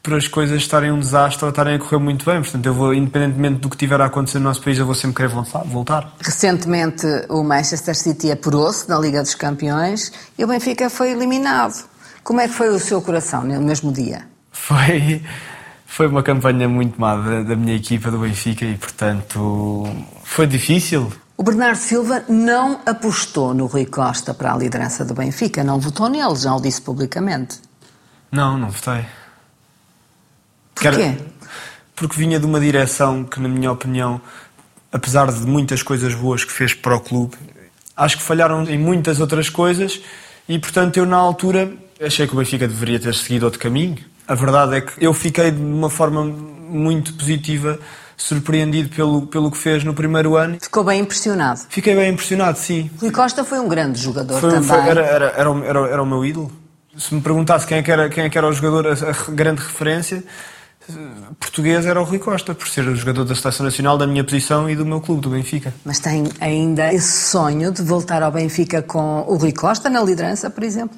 por 0.03 0.15
as 0.15 0.27
coisas 0.27 0.57
estarem 0.63 0.91
um 0.91 0.99
desastre 0.99 1.45
ou 1.45 1.51
estarem 1.51 1.75
a 1.75 1.79
correr 1.79 1.99
muito 1.99 2.25
bem. 2.25 2.41
Portanto, 2.41 2.65
eu 2.65 2.73
vou, 2.73 2.95
independentemente 2.95 3.61
do 3.61 3.69
que 3.69 3.77
tiver 3.77 4.01
a 4.01 4.07
acontecer 4.07 4.39
no 4.39 4.45
nosso 4.45 4.63
país, 4.63 4.79
eu 4.79 4.87
vou 4.87 4.95
sempre 4.95 5.17
querer 5.17 5.29
voltar. 5.67 6.15
Recentemente, 6.19 7.07
o 7.29 7.45
Manchester 7.45 7.95
City 7.95 8.33
apurou-se 8.33 8.89
na 8.89 8.99
Liga 8.99 9.21
dos 9.21 9.35
Campeões 9.35 10.11
e 10.39 10.45
o 10.45 10.47
Benfica 10.47 10.89
foi 10.89 11.11
eliminado. 11.11 11.85
Como 12.25 12.41
é 12.41 12.49
que 12.49 12.55
foi 12.55 12.71
o 12.71 12.79
seu 12.79 13.03
coração 13.03 13.45
no 13.45 13.61
mesmo 13.61 13.93
dia? 13.93 14.23
Foi 14.51 15.21
foi 16.01 16.07
uma 16.07 16.23
campanha 16.23 16.67
muito 16.67 16.99
má 16.99 17.15
da, 17.15 17.43
da, 17.43 17.55
minha 17.55 17.77
equipa 17.77 18.11
do 18.11 18.21
Benfica 18.21 18.65
e, 18.65 18.75
portanto, 18.75 19.85
foi 20.25 20.47
difícil. 20.47 21.13
O 21.37 21.43
Bernardo 21.43 21.77
Silva 21.77 22.25
não 22.27 22.81
apostou 22.87 23.53
no 23.53 23.67
Rui 23.67 23.85
Costa 23.85 24.33
para 24.33 24.55
a 24.55 24.57
liderança 24.57 25.05
do 25.05 25.13
Benfica, 25.13 25.63
não 25.63 25.79
votou 25.79 26.09
nele, 26.09 26.35
já 26.37 26.57
o 26.57 26.59
disse 26.63 26.81
publicamente. 26.81 27.59
Não, 28.33 28.57
não 28.57 28.71
votei. 28.71 29.05
Porquê? 30.75 31.19
Porque 31.95 32.17
vinha 32.17 32.41
de 32.41 32.47
uma 32.47 32.59
direção 32.59 33.23
que, 33.23 33.39
na 33.39 33.49
minha 33.51 33.71
opinião, 33.71 34.23
apesar 34.91 35.31
de 35.31 35.41
muitas 35.41 35.83
coisas 35.83 36.15
boas 36.15 36.45
que 36.45 36.53
fez 36.53 36.73
para 36.73 36.97
o 36.97 37.01
clube, 37.01 37.37
acho 37.95 38.17
que 38.17 38.23
falharam 38.23 38.65
em 38.65 38.79
muitas 38.79 39.21
outras 39.21 39.51
coisas 39.51 40.01
e, 40.49 40.59
portanto, 40.59 40.97
eu 40.97 41.05
na 41.05 41.19
altura 41.19 41.71
achei 42.01 42.27
que 42.27 42.33
o 42.33 42.39
Benfica 42.39 42.67
deveria 42.67 42.99
ter 42.99 43.15
seguido 43.15 43.45
outro 43.45 43.61
caminho 43.61 43.99
a 44.31 44.35
verdade 44.37 44.77
é 44.77 44.81
que 44.81 44.93
eu 45.05 45.13
fiquei 45.13 45.51
de 45.51 45.61
uma 45.61 45.91
forma 45.91 46.25
muito 46.25 47.13
positiva 47.15 47.81
surpreendido 48.17 48.89
pelo, 48.91 49.27
pelo 49.27 49.51
que 49.51 49.59
fez 49.59 49.83
no 49.83 49.93
primeiro 49.93 50.37
ano. 50.37 50.57
Ficou 50.63 50.85
bem 50.85 51.01
impressionado? 51.01 51.63
Fiquei 51.69 51.97
bem 51.97 52.13
impressionado, 52.13 52.57
sim. 52.57 52.89
Rui 53.01 53.11
Costa 53.11 53.43
foi 53.45 53.59
um 53.59 53.67
grande 53.67 53.99
jogador 53.99 54.39
foi, 54.39 54.51
também. 54.51 54.69
Foi, 54.69 54.79
era, 54.79 55.01
era, 55.01 55.27
era, 55.37 55.51
era, 55.65 55.89
era 55.89 56.03
o 56.03 56.07
meu 56.07 56.25
ídolo. 56.25 56.53
Se 56.97 57.13
me 57.13 57.21
perguntasse 57.21 57.67
quem 57.67 57.79
é 57.79 57.83
que 57.83 57.91
era, 57.91 58.09
quem 58.09 58.23
é 58.23 58.31
que 58.31 58.39
era 58.39 58.47
o 58.47 58.53
jogador, 58.53 58.87
a, 58.87 58.93
a 58.93 59.33
grande 59.33 59.63
referência 59.63 60.23
português 61.39 61.87
era 61.87 62.01
o 62.01 62.05
Rui 62.05 62.19
Costa, 62.19 62.55
por 62.55 62.69
ser 62.69 62.87
o 62.87 62.97
jogador 62.97 63.25
da 63.25 63.35
Seleção 63.35 63.65
Nacional 63.65 63.99
da 63.99 64.07
minha 64.07 64.25
posição 64.25 64.69
e 64.69 64.75
do 64.75 64.85
meu 64.85 65.01
clube, 65.01 65.21
do 65.21 65.31
Benfica. 65.31 65.73
Mas 65.85 65.99
tem 65.99 66.25
ainda 66.41 66.93
esse 66.93 67.31
sonho 67.31 67.73
de 67.73 67.83
voltar 67.83 68.23
ao 68.23 68.33
Benfica 68.33 68.83
com 68.83 69.25
o 69.29 69.37
Rui 69.37 69.53
Costa 69.53 69.89
na 69.89 70.03
liderança, 70.03 70.51
por 70.51 70.65
exemplo? 70.65 70.97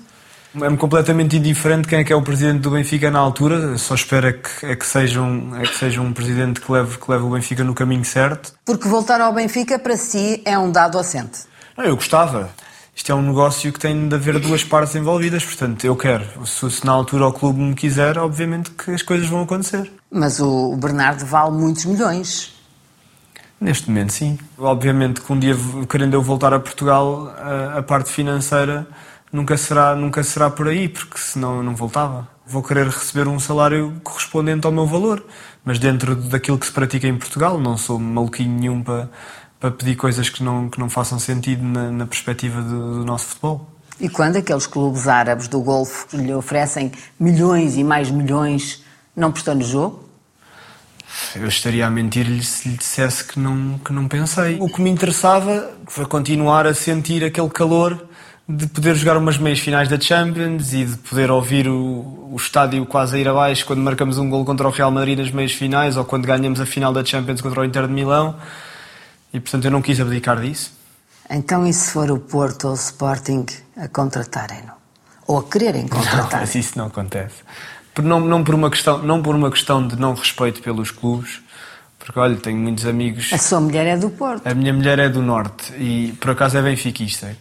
É-me 0.55 0.77
completamente 0.77 1.37
indiferente 1.37 1.88
quem 1.88 2.01
é 2.01 2.05
que 2.05 2.12
é 2.12 2.17
o 2.17 2.21
presidente 2.21 2.61
do 2.61 2.71
Benfica 2.71 3.11
na 3.11 3.19
altura, 3.19 3.79
só 3.79 3.95
espero 3.95 4.29
é 4.29 4.33
que, 4.35 4.67
é 4.67 4.77
que, 4.77 4.85
seja, 4.85 5.21
um, 5.21 5.57
é 5.57 5.62
que 5.62 5.75
seja 5.75 6.01
um 6.01 6.12
presidente 6.12 6.61
que 6.61 6.71
leve, 6.71 6.99
que 6.99 7.11
leve 7.11 7.25
o 7.25 7.31
Benfica 7.31 7.65
no 7.65 7.75
caminho 7.75 8.05
certo. 8.05 8.53
Porque 8.65 8.87
voltar 8.87 9.21
ao 9.21 9.33
Benfica 9.33 9.79
para 9.79 9.97
si 9.97 10.43
é 10.45 10.59
um 10.59 10.71
dado 10.71 10.99
assente. 10.99 11.41
Não, 11.77 11.85
eu 11.85 11.97
gostava. 11.97 12.51
Isto 12.95 13.11
é 13.11 13.15
um 13.15 13.23
negócio 13.23 13.73
que 13.73 13.81
tem 13.81 14.07
de 14.07 14.15
haver 14.15 14.38
duas 14.38 14.62
partes 14.62 14.95
envolvidas, 14.95 15.43
portanto, 15.43 15.83
eu 15.85 15.97
quero. 15.97 16.27
Se, 16.47 16.71
se 16.71 16.85
na 16.85 16.93
altura 16.93 17.27
o 17.27 17.33
clube 17.33 17.59
me 17.59 17.75
quiser, 17.75 18.19
obviamente 18.19 18.71
que 18.71 18.91
as 18.91 19.01
coisas 19.01 19.27
vão 19.27 19.43
acontecer. 19.43 19.91
Mas 20.11 20.38
o 20.38 20.77
Bernardo 20.77 21.25
vale 21.25 21.53
muitos 21.53 21.87
milhões. 21.87 22.53
Neste 23.59 23.88
momento, 23.88 24.12
sim. 24.12 24.38
Obviamente 24.59 25.23
que 25.23 25.33
um 25.33 25.38
dia, 25.38 25.57
querendo 25.88 26.15
eu 26.15 26.21
voltar 26.21 26.53
a 26.53 26.61
Portugal, 26.61 27.33
a, 27.38 27.79
a 27.79 27.83
parte 27.83 28.11
financeira 28.11 28.87
nunca 29.33 29.57
será, 29.57 29.97
nunca 29.97 30.23
será 30.23 30.51
por 30.51 30.68
aí, 30.68 30.88
porque 30.88 31.18
senão 31.18 31.57
eu 31.57 31.62
não 31.62 31.75
voltava. 31.75 32.29
Vou 32.47 32.62
querer 32.62 32.87
receber 32.87 33.27
um 33.27 33.40
salário 33.40 33.99
correspondente 34.05 34.66
ao 34.66 34.73
meu 34.73 34.87
valor, 34.87 35.25
mas 35.64 35.79
dentro 35.79 36.14
daquilo 36.14 36.59
que 36.59 36.66
se 36.66 36.73
pratica 36.73 37.07
em 37.09 37.16
Portugal, 37.16 37.59
não 37.59 37.79
sou 37.79 37.99
maluquinho 37.99 38.51
nenhum 38.51 38.83
para, 38.83 39.09
para 39.59 39.71
pedir 39.71 39.97
coisas 39.97 40.29
que 40.29 40.42
não, 40.42 40.68
que 40.68 40.79
não 40.79 40.90
façam 40.90 41.18
sentido 41.18 41.62
na, 41.64 41.90
na 41.90 42.07
perspectiva 42.07 42.61
do, 42.61 42.99
do 42.99 43.05
nosso 43.05 43.27
futebol. 43.27 43.68
E 44.01 44.09
quando 44.09 44.37
aqueles 44.37 44.66
clubes 44.66 45.07
árabes 45.07 45.49
do 45.49 45.61
Golfo 45.61 46.09
lhe 46.16 46.35
oferecem 46.35 46.90
milhões 47.18 47.77
e 47.77 47.85
mais 47.85 48.11
milhões, 48.11 48.83
não 49.16 49.31
prestou 49.31 49.55
no 49.55 49.64
jogo? 49.64 50.09
Eu 51.37 51.47
estaria 51.47 51.87
a 51.87 51.90
mentir-lhe 51.90 52.42
se 52.42 52.68
lhe 52.68 52.77
dissesse 52.77 53.23
que 53.25 53.38
não, 53.38 53.79
que 53.79 53.92
não 53.92 54.09
pensei. 54.09 54.59
O 54.61 54.68
que 54.68 54.81
me 54.81 54.90
interessava 54.90 55.71
foi 55.87 56.07
continuar 56.07 56.66
a 56.66 56.75
sentir 56.75 57.23
aquele 57.23 57.51
calor 57.51 58.09
de 58.57 58.67
poder 58.67 58.95
jogar 58.95 59.17
umas 59.17 59.38
meias 59.38 59.59
finais 59.59 59.88
da 59.88 59.99
Champions 59.99 60.73
e 60.73 60.85
de 60.85 60.97
poder 60.99 61.31
ouvir 61.31 61.69
o, 61.69 62.29
o 62.31 62.37
estádio 62.37 62.85
quase 62.85 63.17
a 63.17 63.19
ir 63.19 63.27
abaixo 63.27 63.65
quando 63.65 63.81
marcamos 63.81 64.19
um 64.19 64.29
gol 64.29 64.45
contra 64.45 64.69
o 64.69 64.71
Real 64.71 64.91
Madrid 64.91 65.19
nas 65.19 65.31
meias 65.31 65.53
finais 65.53 65.97
ou 65.97 66.05
quando 66.05 66.27
ganhamos 66.27 66.61
a 66.61 66.67
final 66.67 66.93
da 66.93 67.05
Champions 67.05 67.41
contra 67.41 67.61
o 67.61 67.65
Inter 67.65 67.87
de 67.87 67.93
Milão. 67.93 68.37
E 69.33 69.41
portanto 69.41 69.65
eu 69.65 69.71
não 69.71 69.81
quis 69.81 69.99
abdicar 69.99 70.38
disso. 70.41 70.73
Então, 71.31 71.67
e 71.67 71.73
se 71.73 71.93
for 71.93 72.11
o 72.11 72.19
Porto 72.19 72.67
ou 72.67 72.73
o 72.73 72.75
Sporting 72.75 73.47
a 73.77 73.88
contratarem-no? 73.88 74.73
Ou 75.27 75.38
a 75.38 75.45
quererem 75.45 75.88
contratar? 75.88 76.31
Não, 76.33 76.41
mas 76.41 76.55
isso 76.55 76.77
não 76.77 76.87
acontece. 76.87 77.37
Por, 77.95 78.05
não, 78.05 78.21
não, 78.21 78.45
por 78.45 78.55
uma 78.55 78.69
questão, 78.69 78.99
não 78.99 79.23
por 79.23 79.35
uma 79.35 79.51
questão 79.51 79.87
de 79.87 79.97
não 79.97 80.12
respeito 80.12 80.61
pelos 80.61 80.91
clubes, 80.91 81.41
porque 81.99 82.19
olha, 82.19 82.37
tenho 82.37 82.59
muitos 82.59 82.85
amigos. 82.85 83.33
A 83.33 83.38
sua 83.38 83.61
mulher 83.61 83.87
é 83.87 83.97
do 83.97 84.11
Porto. 84.11 84.47
A 84.47 84.53
minha 84.53 84.75
mulher 84.75 84.99
é 84.99 85.09
do 85.09 85.23
Norte 85.23 85.73
e 85.79 86.12
por 86.21 86.33
acaso 86.33 86.59
é 86.59 86.62
benfiquista. 86.62 87.35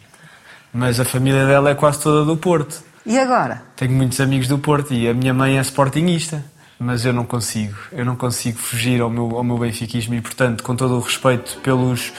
Mas 0.73 0.99
a 0.99 1.05
família 1.05 1.45
dela 1.45 1.69
é 1.69 1.75
quase 1.75 2.01
toda 2.01 2.25
do 2.25 2.37
Porto. 2.37 2.81
E 3.05 3.17
agora? 3.17 3.63
Tenho 3.75 3.91
muitos 3.91 4.21
amigos 4.21 4.47
do 4.47 4.57
Porto 4.57 4.93
e 4.93 5.07
a 5.07 5.13
minha 5.13 5.33
mãe 5.33 5.57
é 5.57 5.61
sportinguista. 5.61 6.43
Mas 6.79 7.05
eu 7.05 7.13
não 7.13 7.25
consigo. 7.25 7.77
Eu 7.91 8.05
não 8.05 8.15
consigo 8.15 8.57
fugir 8.57 9.01
ao 9.01 9.09
meu, 9.09 9.35
ao 9.37 9.43
meu 9.43 9.57
benfiquismo 9.57 10.15
e, 10.15 10.21
portanto, 10.21 10.63
com 10.63 10.75
todo 10.75 10.95
o 10.95 10.99
respeito 10.99 11.59
pelos, 11.61 12.11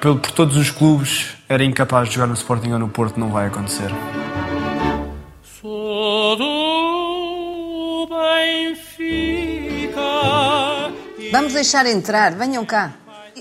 pelo, 0.00 0.18
por 0.18 0.30
todos 0.32 0.56
os 0.56 0.70
clubes, 0.70 1.36
era 1.48 1.64
incapaz 1.64 2.08
de 2.08 2.16
jogar 2.16 2.26
no 2.26 2.34
Sporting 2.34 2.72
ou 2.72 2.78
no 2.78 2.88
Porto. 2.88 3.18
Não 3.18 3.30
vai 3.30 3.46
acontecer. 3.46 3.90
Sou 5.60 6.36
do 6.36 8.08
Benfica. 8.10 10.00
Vamos 11.32 11.54
deixar 11.54 11.86
entrar. 11.86 12.32
Venham 12.34 12.66
cá. 12.66 12.92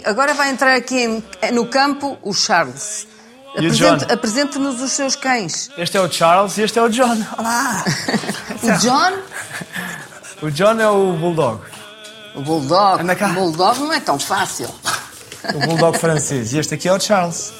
Agora 0.05 0.33
vai 0.33 0.49
entrar 0.49 0.75
aqui 0.75 1.23
no 1.51 1.65
campo 1.65 2.17
o 2.21 2.33
Charles. 2.33 3.16
Apresente-nos 4.11 4.81
os 4.81 4.91
seus 4.91 5.15
cães. 5.15 5.69
Este 5.77 5.97
é 5.97 6.01
o 6.01 6.11
Charles 6.11 6.57
e 6.57 6.61
este 6.61 6.77
é 6.77 6.81
o 6.83 6.89
John. 6.89 7.17
Olá! 7.37 7.83
o 8.61 8.71
John? 8.79 9.13
O 10.43 10.51
John 10.51 10.79
é 10.79 10.87
o 10.87 11.13
Bulldog. 11.13 11.61
O 12.35 12.41
Bulldog? 12.41 13.01
Anda 13.01 13.15
cá. 13.15 13.31
O 13.31 13.33
Bulldog 13.33 13.79
não 13.79 13.91
é 13.91 13.99
tão 13.99 14.19
fácil. 14.19 14.69
O 15.55 15.59
Bulldog 15.65 15.97
francês. 15.97 16.53
E 16.53 16.59
este 16.59 16.75
aqui 16.75 16.87
é 16.87 16.93
o 16.93 16.99
Charles. 16.99 17.51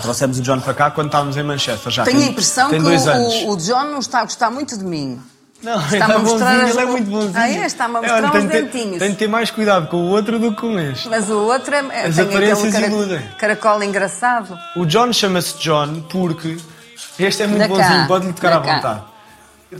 Trouxemos 0.00 0.40
o 0.40 0.42
John 0.42 0.60
para 0.60 0.74
cá 0.74 0.90
quando 0.90 1.06
estávamos 1.06 1.36
em 1.36 1.44
Manchester. 1.44 1.92
Já 1.92 2.04
Tenho 2.04 2.18
tem, 2.18 2.28
a 2.28 2.30
impressão 2.32 2.70
que 2.70 2.76
o, 2.76 3.50
o, 3.50 3.56
John 3.56 3.84
não 3.84 4.00
está 4.00 4.20
a 4.20 4.24
gostar 4.24 4.50
muito 4.50 4.76
de 4.76 4.84
mim. 4.84 5.20
Não, 5.64 5.80
está-me 5.80 6.14
a 6.14 6.18
mostrar 6.18 6.60
as... 6.60 6.70
ele 6.70 6.80
é 6.80 6.84
muito 6.84 7.10
bonzinho. 7.10 7.32
Ah, 7.34 7.48
é? 7.48 7.66
Está-me 7.66 7.96
a 7.96 8.00
mostrar 8.02 8.34
é, 8.34 8.38
os 8.38 8.44
dentinhos. 8.44 8.98
Tem 8.98 9.10
de 9.10 9.16
ter 9.16 9.28
mais 9.28 9.50
cuidado 9.50 9.88
com 9.88 9.96
o 9.96 10.10
outro 10.10 10.38
do 10.38 10.50
que 10.52 10.60
com 10.60 10.78
este. 10.78 11.08
Mas 11.08 11.30
o 11.30 11.38
outro 11.38 11.74
é, 11.74 11.78
é 11.90 12.06
As 12.06 12.18
aparências 12.18 12.72
cara... 12.72 12.86
iludem. 12.86 13.22
caracol 13.38 13.82
engraçado. 13.82 14.58
O 14.76 14.84
John 14.84 15.12
chama-se 15.12 15.58
John 15.58 16.02
porque 16.10 16.58
este 17.18 17.42
é 17.42 17.46
muito 17.46 17.66
bonzinho, 17.66 18.06
pode-lhe 18.06 18.32
tocar 18.32 18.52
à 18.52 18.58
vontade. 18.58 19.02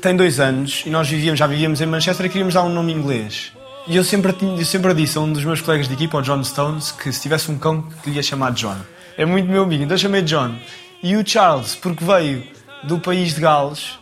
Tem 0.01 0.17
dois 0.17 0.41
anos 0.41 0.83
e 0.87 0.91
nós 0.91 1.09
vivíamos, 1.09 1.39
já 1.39 1.47
vivíamos 1.47 1.81
em 1.81 1.87
Manchester 1.87 2.27
e 2.27 2.29
queríamos 2.29 2.55
dar 2.55 2.63
um 2.63 2.71
nome 2.71 2.93
inglês. 2.93 3.53
E 3.87 3.97
eu 3.97 4.03
sempre, 4.03 4.35
eu 4.41 4.65
sempre 4.65 4.95
disse 4.95 5.19
a 5.19 5.21
um 5.21 5.31
dos 5.31 5.45
meus 5.45 5.61
colegas 5.61 5.87
de 5.87 5.93
equipa, 5.93 6.17
o 6.17 6.23
John 6.23 6.43
Stones, 6.43 6.91
que 6.91 7.13
se 7.13 7.21
tivesse 7.21 7.51
um 7.51 7.59
cão 7.59 7.83
que 8.03 8.11
lhe 8.11 8.17
ia 8.17 8.23
chamar 8.23 8.53
John. 8.53 8.77
É 9.19 9.27
muito 9.27 9.49
meu 9.49 9.63
amigo, 9.63 9.85
então 9.85 9.97
chamei 9.97 10.23
John. 10.23 10.55
E 11.03 11.15
o 11.17 11.27
Charles, 11.27 11.77
porque 11.77 12.03
veio 12.03 12.43
do 12.83 12.99
país 12.99 13.35
de 13.35 13.43
Gales, 13.43 13.99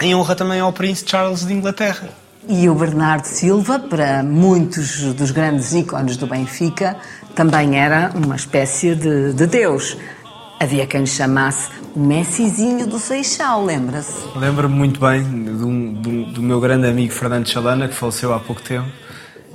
em 0.00 0.14
honra 0.14 0.34
também 0.34 0.60
ao 0.60 0.72
príncipe 0.72 1.10
Charles 1.10 1.46
de 1.46 1.52
Inglaterra. 1.52 2.08
E 2.48 2.68
o 2.68 2.74
Bernardo 2.74 3.24
Silva, 3.24 3.78
para 3.78 4.22
muitos 4.22 5.14
dos 5.14 5.30
grandes 5.30 5.72
ícones 5.72 6.16
do 6.18 6.26
Benfica, 6.26 6.96
também 7.34 7.78
era 7.78 8.12
uma 8.14 8.36
espécie 8.36 8.94
de, 8.94 9.32
de 9.32 9.46
deus. 9.46 9.96
Havia 10.60 10.86
quem 10.86 11.06
chamasse 11.06 11.70
o 11.94 12.00
Messizinho 12.00 12.86
do 12.86 12.98
Seixal, 12.98 13.64
lembra-se? 13.64 14.12
Lembro-me 14.36 14.74
muito 14.74 15.00
bem 15.00 15.22
do, 15.22 16.00
do, 16.00 16.24
do, 16.32 16.42
meu 16.42 16.60
grande 16.60 16.86
amigo 16.86 17.12
Fernando 17.12 17.48
Chalana, 17.48 17.88
que 17.88 17.94
faleceu 17.94 18.32
há 18.32 18.38
pouco 18.38 18.60
tempo, 18.60 18.88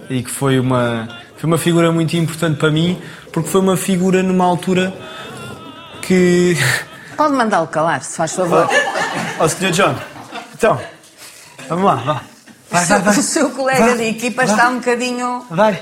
e 0.09 0.23
que 0.23 0.29
foi 0.29 0.59
uma, 0.59 1.07
foi 1.37 1.47
uma 1.47 1.57
figura 1.57 1.91
muito 1.91 2.17
importante 2.17 2.57
para 2.57 2.71
mim, 2.71 2.99
porque 3.31 3.49
foi 3.49 3.61
uma 3.61 3.77
figura 3.77 4.23
numa 4.23 4.45
altura 4.45 4.93
que... 6.01 6.57
Pode 7.15 7.33
mandá-lo 7.33 7.67
calar, 7.67 8.01
se 8.01 8.17
faz 8.17 8.33
favor. 8.33 8.67
Ó, 9.39 9.45
oh, 9.45 9.49
Sr. 9.49 9.71
John, 9.71 9.95
então, 10.59 10.77
vamos 11.69 11.85
lá, 11.85 11.95
vá. 11.95 12.21
Vai, 12.69 12.85
vai, 12.85 12.99
vai. 12.99 13.17
O 13.17 13.23
seu 13.23 13.49
colega 13.51 13.85
vai, 13.85 13.97
de 13.97 14.03
equipa 14.03 14.45
vai, 14.45 14.53
está 14.53 14.69
um 14.69 14.79
bocadinho. 14.79 15.45
Vai. 15.49 15.81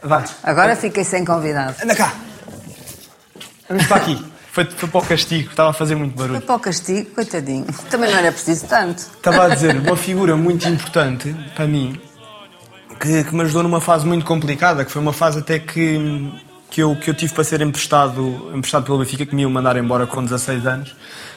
Vai. 0.00 0.24
Agora 0.44 0.76
fiquei 0.76 1.02
sem 1.02 1.24
convidado. 1.24 1.74
Anda 1.82 1.96
cá. 1.96 2.14
Vamos 3.68 3.86
para 3.86 3.96
aqui. 3.96 4.24
Foi, 4.52 4.64
foi 4.64 4.88
para 4.88 5.00
o 5.00 5.04
castigo, 5.04 5.50
estava 5.50 5.70
a 5.70 5.72
fazer 5.72 5.96
muito 5.96 6.16
barulho. 6.16 6.38
Foi 6.38 6.46
para 6.46 6.54
o 6.54 6.60
castigo, 6.60 7.10
coitadinho. 7.10 7.66
Também 7.90 8.08
não 8.08 8.18
era 8.18 8.30
preciso 8.30 8.68
tanto. 8.68 8.98
Estava 9.00 9.46
a 9.46 9.48
dizer, 9.48 9.76
uma 9.76 9.96
figura 9.96 10.36
muito 10.36 10.68
importante 10.68 11.34
para 11.56 11.66
mim, 11.66 12.00
que, 13.00 13.24
que 13.24 13.34
me 13.34 13.42
ajudou 13.42 13.64
numa 13.64 13.80
fase 13.80 14.06
muito 14.06 14.24
complicada, 14.24 14.84
que 14.84 14.92
foi 14.92 15.02
uma 15.02 15.12
fase 15.12 15.40
até 15.40 15.58
que, 15.58 16.32
que, 16.70 16.80
eu, 16.80 16.94
que 16.94 17.10
eu 17.10 17.14
tive 17.14 17.34
para 17.34 17.42
ser 17.42 17.60
emprestado, 17.62 18.52
emprestado 18.54 18.84
pelo 18.84 18.98
Benfica, 18.98 19.26
que 19.26 19.34
me 19.34 19.42
iam 19.42 19.50
mandar 19.50 19.76
embora 19.76 20.06
com 20.06 20.22
16 20.22 20.66
anos 20.68 20.94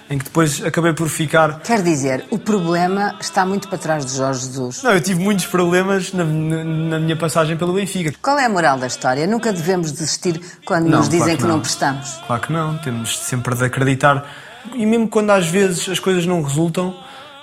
em 0.09 0.17
que 0.17 0.25
depois 0.25 0.63
acabei 0.65 0.93
por 0.93 1.07
ficar. 1.07 1.59
Quer 1.59 1.83
dizer, 1.83 2.25
o 2.31 2.39
problema 2.39 3.15
está 3.19 3.45
muito 3.45 3.67
para 3.67 3.77
trás 3.77 4.05
de 4.05 4.15
Jorge 4.17 4.41
Jesus. 4.41 4.81
Não, 4.81 4.91
eu 4.91 5.01
tive 5.01 5.21
muitos 5.23 5.45
problemas 5.45 6.11
na, 6.11 6.23
na, 6.23 6.63
na 6.63 6.99
minha 6.99 7.15
passagem 7.15 7.55
pelo 7.55 7.73
Benfica. 7.73 8.13
Qual 8.21 8.37
é 8.39 8.45
a 8.45 8.49
moral 8.49 8.77
da 8.77 8.87
história? 8.87 9.27
Nunca 9.27 9.53
devemos 9.53 9.91
desistir 9.91 10.41
quando 10.65 10.87
não, 10.87 10.99
nos 10.99 11.09
dizem 11.09 11.37
claro 11.37 11.37
que, 11.37 11.43
que 11.43 11.47
não. 11.47 11.55
não 11.55 11.61
prestamos. 11.61 12.19
Claro 12.25 12.41
que 12.41 12.53
não, 12.53 12.77
temos 12.79 13.19
sempre 13.19 13.55
de 13.55 13.65
acreditar. 13.65 14.25
E 14.73 14.85
mesmo 14.85 15.07
quando 15.07 15.29
às 15.29 15.47
vezes 15.47 15.87
as 15.87 15.99
coisas 15.99 16.25
não 16.25 16.41
resultam, 16.41 16.95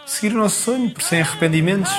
seguir 0.05 0.35
o 0.35 0.38
nosso 0.38 0.62
sonho, 0.62 0.92
sem 1.00 1.20
arrependimentos. 1.20 1.92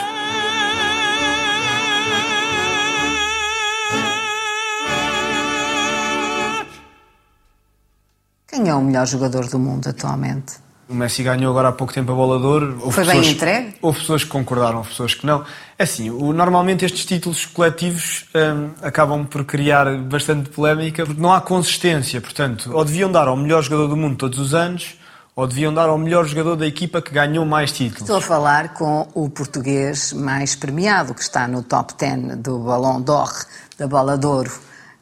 É 8.67 8.73
o 8.73 8.82
melhor 8.82 9.08
jogador 9.08 9.47
do 9.47 9.58
mundo 9.58 9.88
atualmente? 9.88 10.56
O 10.89 10.93
Messi 10.93 11.23
ganhou 11.23 11.51
agora 11.51 11.69
há 11.69 11.71
pouco 11.71 11.93
tempo 11.93 12.12
a 12.12 12.15
bola 12.15 12.39
de 12.39 12.45
ouro. 12.45 12.80
Houve 12.82 12.95
Foi 12.95 13.06
pessoas, 13.06 13.25
bem 13.25 13.34
entregue? 13.34 13.75
Houve 13.82 13.99
pessoas 13.99 14.23
que 14.23 14.30
concordaram, 14.30 14.77
houve 14.77 14.89
pessoas 14.89 15.13
que 15.13 15.25
não. 15.25 15.43
É 15.77 15.84
assim, 15.84 16.10
o, 16.10 16.32
normalmente 16.34 16.86
estes 16.86 17.06
títulos 17.06 17.45
coletivos 17.45 18.25
hum, 18.34 18.69
acabam 18.82 19.25
por 19.25 19.43
criar 19.43 19.97
bastante 19.97 20.49
polémica 20.49 21.06
porque 21.06 21.21
não 21.21 21.34
há 21.34 21.41
consistência. 21.41 22.21
Portanto, 22.21 22.71
ou 22.73 22.86
deviam 22.86 23.12
dar 23.12 23.27
ao 23.27 23.36
melhor 23.36 23.62
jogador 23.63 23.88
do 23.88 23.97
mundo 23.97 24.15
todos 24.15 24.39
os 24.39 24.53
anos 24.53 24.97
ou 25.36 25.45
deviam 25.45 25.73
dar 25.73 25.88
ao 25.88 25.97
melhor 25.97 26.25
jogador 26.25 26.56
da 26.56 26.65
equipa 26.65 27.01
que 27.01 27.12
ganhou 27.12 27.45
mais 27.45 27.71
títulos. 27.71 28.01
Estou 28.01 28.17
a 28.17 28.21
falar 28.21 28.73
com 28.73 29.08
o 29.13 29.30
português 29.30 30.12
mais 30.12 30.56
premiado, 30.56 31.13
que 31.13 31.21
está 31.21 31.47
no 31.47 31.62
top 31.62 31.93
10 31.97 32.38
do 32.38 32.60
Ballon 32.60 32.99
d'Or, 32.99 33.32
da 33.77 33.88
Bola 33.88 34.17
de 34.17 34.25
Ouro. 34.25 34.51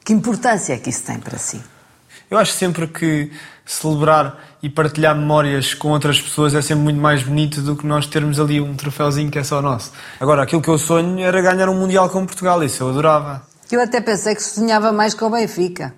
Que 0.04 0.12
importância 0.12 0.73
é 0.73 0.78
que 0.78 0.89
isso 0.89 1.04
tem 1.04 1.19
para 1.19 1.38
si? 1.38 1.62
Eu 2.30 2.38
acho 2.38 2.51
sempre 2.51 2.86
que 2.88 3.32
celebrar 3.65 4.39
e 4.62 4.69
partilhar 4.69 5.15
memórias 5.15 5.73
com 5.73 5.89
outras 5.89 6.21
pessoas 6.21 6.54
é 6.54 6.62
sempre 6.62 6.84
muito 6.84 7.01
mais 7.01 7.23
bonito 7.23 7.62
do 7.62 7.75
que 7.75 7.86
nós 7.86 8.06
termos 8.06 8.39
ali 8.39 8.62
um 8.62 8.75
troféuzinho 8.75 9.32
que 9.32 9.39
é 9.39 9.43
só 9.43 9.62
nosso. 9.62 9.91
Agora, 10.19 10.43
aquilo 10.43 10.62
que 10.62 10.69
eu 10.69 10.78
sonho 10.78 11.19
era 11.19 11.41
ganhar 11.41 11.67
um 11.67 11.75
Mundial 11.75 12.10
com 12.10 12.25
Portugal, 12.25 12.63
isso 12.63 12.84
eu 12.84 12.89
adorava. 12.89 13.41
Eu 13.71 13.82
até 13.82 13.99
pensei 13.99 14.36
que 14.36 14.43
sonhava 14.43 14.91
mais 14.91 15.13
com 15.13 15.25
o 15.25 15.30
Benfica. 15.30 15.93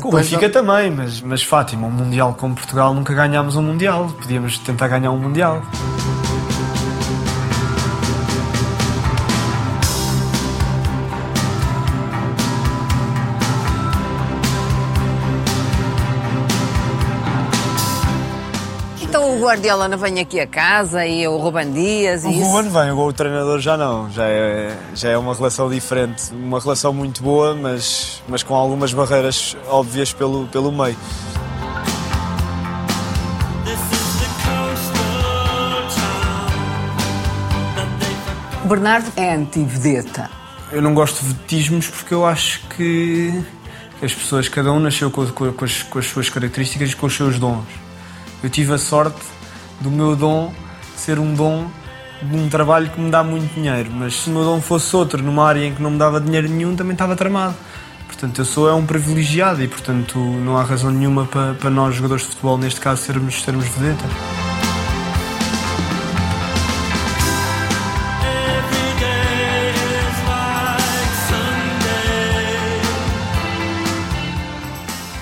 Com 0.00 0.08
o 0.08 0.12
Benfica 0.12 0.44
eu... 0.44 0.52
também, 0.52 0.90
mas, 0.90 1.20
mas 1.20 1.42
Fátima, 1.42 1.86
um 1.86 1.90
Mundial 1.90 2.34
com 2.34 2.54
Portugal 2.54 2.94
nunca 2.94 3.14
ganhámos 3.14 3.56
um 3.56 3.62
Mundial. 3.62 4.08
Podíamos 4.20 4.58
tentar 4.58 4.88
ganhar 4.88 5.10
um 5.10 5.18
Mundial. 5.18 5.62
Guardiola 19.48 19.88
não 19.88 19.96
vem 19.96 20.20
aqui 20.20 20.38
a 20.38 20.46
casa 20.46 21.06
e 21.06 21.26
o 21.26 21.38
Ruben 21.38 21.72
Dias 21.72 22.22
e 22.22 22.26
O 22.26 22.30
isso? 22.32 22.42
Ruben 22.42 22.70
vem, 22.70 22.90
o 22.90 23.12
treinador 23.14 23.58
já 23.60 23.78
não. 23.78 24.10
Já 24.10 24.26
é, 24.26 24.76
já 24.94 25.08
é 25.08 25.16
uma 25.16 25.34
relação 25.34 25.70
diferente. 25.70 26.30
Uma 26.34 26.60
relação 26.60 26.92
muito 26.92 27.22
boa, 27.22 27.54
mas, 27.54 28.22
mas 28.28 28.42
com 28.42 28.54
algumas 28.54 28.92
barreiras 28.92 29.56
óbvias 29.66 30.12
pelo, 30.12 30.46
pelo 30.48 30.70
meio. 30.70 30.94
Bernardo 38.66 39.10
é 39.16 39.32
anti-vedeta. 39.32 40.30
Eu 40.70 40.82
não 40.82 40.92
gosto 40.92 41.22
de 41.22 41.28
vedetismos 41.28 41.88
porque 41.88 42.12
eu 42.12 42.26
acho 42.26 42.60
que 42.76 43.32
as 44.02 44.12
pessoas, 44.12 44.46
cada 44.46 44.70
um 44.70 44.78
nasceu 44.78 45.10
com, 45.10 45.26
com, 45.28 45.50
com, 45.54 45.64
as, 45.64 45.82
com 45.84 45.98
as 45.98 46.04
suas 46.04 46.28
características 46.28 46.90
e 46.90 46.96
com 46.96 47.06
os 47.06 47.16
seus 47.16 47.38
dons. 47.38 47.64
Eu 48.44 48.50
tive 48.50 48.74
a 48.74 48.78
sorte 48.78 49.37
do 49.80 49.90
meu 49.90 50.16
dom 50.16 50.52
ser 50.96 51.18
um 51.18 51.34
dom 51.34 51.68
de 52.22 52.36
um 52.36 52.48
trabalho 52.48 52.90
que 52.90 53.00
me 53.00 53.10
dá 53.10 53.22
muito 53.22 53.54
dinheiro, 53.54 53.90
mas 53.92 54.14
se 54.14 54.30
o 54.30 54.32
meu 54.32 54.42
dom 54.42 54.60
fosse 54.60 54.94
outro, 54.96 55.22
numa 55.22 55.46
área 55.46 55.64
em 55.64 55.74
que 55.74 55.80
não 55.80 55.92
me 55.92 55.98
dava 55.98 56.20
dinheiro 56.20 56.48
nenhum, 56.48 56.74
também 56.74 56.92
estava 56.92 57.14
tramado. 57.14 57.54
Portanto, 58.06 58.40
eu 58.40 58.44
sou 58.44 58.68
é 58.68 58.74
um 58.74 58.84
privilegiado 58.84 59.62
e, 59.62 59.68
portanto, 59.68 60.18
não 60.18 60.56
há 60.56 60.62
razão 60.64 60.90
nenhuma 60.90 61.26
para, 61.26 61.54
para 61.54 61.70
nós, 61.70 61.94
jogadores 61.94 62.24
de 62.24 62.30
futebol, 62.30 62.58
neste 62.58 62.80
caso, 62.80 63.02
sermos, 63.02 63.40
sermos 63.42 63.66
vedetas. 63.68 64.10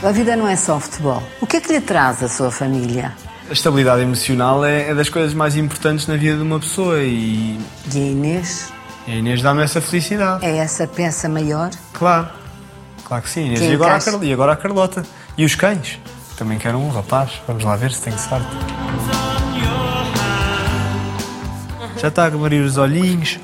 A 0.02 0.12
vida 0.12 0.36
não 0.36 0.46
é 0.46 0.54
só 0.54 0.78
futebol. 0.78 1.22
O 1.40 1.46
que 1.46 1.56
é 1.56 1.60
que 1.60 1.72
lhe 1.72 1.80
traz 1.80 2.22
a 2.22 2.28
sua 2.28 2.50
família? 2.50 3.12
A 3.48 3.52
estabilidade 3.52 4.02
emocional 4.02 4.64
é, 4.64 4.90
é 4.90 4.94
das 4.94 5.08
coisas 5.08 5.32
mais 5.32 5.56
importantes 5.56 6.06
na 6.06 6.16
vida 6.16 6.36
de 6.36 6.42
uma 6.42 6.58
pessoa 6.58 6.98
e, 7.02 7.58
E 7.94 7.96
a 7.98 8.00
Inês? 8.00 8.72
a 9.06 9.10
Inês 9.10 9.40
dá-me 9.40 9.62
essa 9.62 9.80
felicidade. 9.80 10.44
É 10.44 10.56
essa 10.58 10.86
peça 10.86 11.28
maior? 11.28 11.70
Claro, 11.92 12.28
claro 13.04 13.22
que 13.22 13.30
sim. 13.30 13.46
Inês. 13.46 13.60
E 13.60 13.74
agora, 13.74 13.96
a? 13.96 14.00
Carl- 14.00 14.24
e 14.24 14.32
agora 14.32 14.52
a 14.52 14.56
Carlota. 14.56 15.04
E 15.38 15.44
os 15.44 15.54
cães. 15.54 15.98
Também 16.36 16.58
quero 16.58 16.76
um 16.78 16.90
rapaz. 16.90 17.30
Vamos 17.46 17.62
lá 17.64 17.76
ver 17.76 17.92
se 17.92 18.02
tenho 18.02 18.18
sorte. 18.18 18.46
Já 21.98 22.08
está 22.08 22.24
a 22.24 22.26
abrir 22.26 22.60
os 22.60 22.76
olhinhos. 22.76 23.38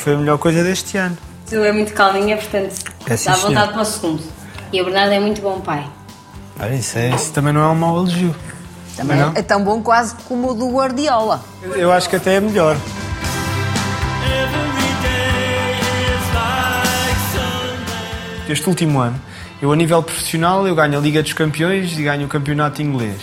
Foi 0.00 0.14
a 0.14 0.18
melhor 0.18 0.38
coisa 0.38 0.62
deste 0.62 0.96
ano. 0.98 1.16
Tu 1.48 1.54
é 1.56 1.72
muito 1.72 1.92
calminha, 1.94 2.36
portanto 2.36 2.74
É, 3.06 3.16
sim, 3.16 3.30
dá 3.30 3.34
senhor. 3.36 3.48
vontade 3.48 3.72
para 3.72 3.82
o 3.82 3.84
segundo. 3.84 4.22
E 4.72 4.80
o 4.82 4.84
Bernardo 4.84 5.12
é 5.12 5.20
muito 5.20 5.40
bom 5.40 5.60
pai. 5.60 5.86
Olha, 6.60 6.74
isso, 6.74 6.98
é, 6.98 7.10
isso 7.14 7.32
também 7.32 7.52
não 7.52 7.62
é 7.62 7.68
um 7.68 7.74
mau 7.74 7.96
elogio. 7.96 8.34
Também 8.96 9.18
Não? 9.18 9.32
é 9.34 9.42
tão 9.42 9.62
bom 9.64 9.82
quase 9.82 10.14
como 10.28 10.50
o 10.50 10.54
do 10.54 10.68
Guardiola. 10.70 11.42
Eu 11.74 11.92
acho 11.92 12.08
que 12.08 12.16
até 12.16 12.34
é 12.34 12.40
melhor. 12.40 12.76
Este 18.48 18.68
último 18.68 18.98
ano, 19.00 19.18
eu 19.62 19.72
a 19.72 19.76
nível 19.76 20.02
profissional, 20.02 20.66
eu 20.68 20.74
ganho 20.74 20.98
a 20.98 21.00
Liga 21.00 21.22
dos 21.22 21.32
Campeões 21.32 21.96
e 21.98 22.02
ganho 22.02 22.26
o 22.26 22.28
campeonato 22.28 22.82
inglês. 22.82 23.20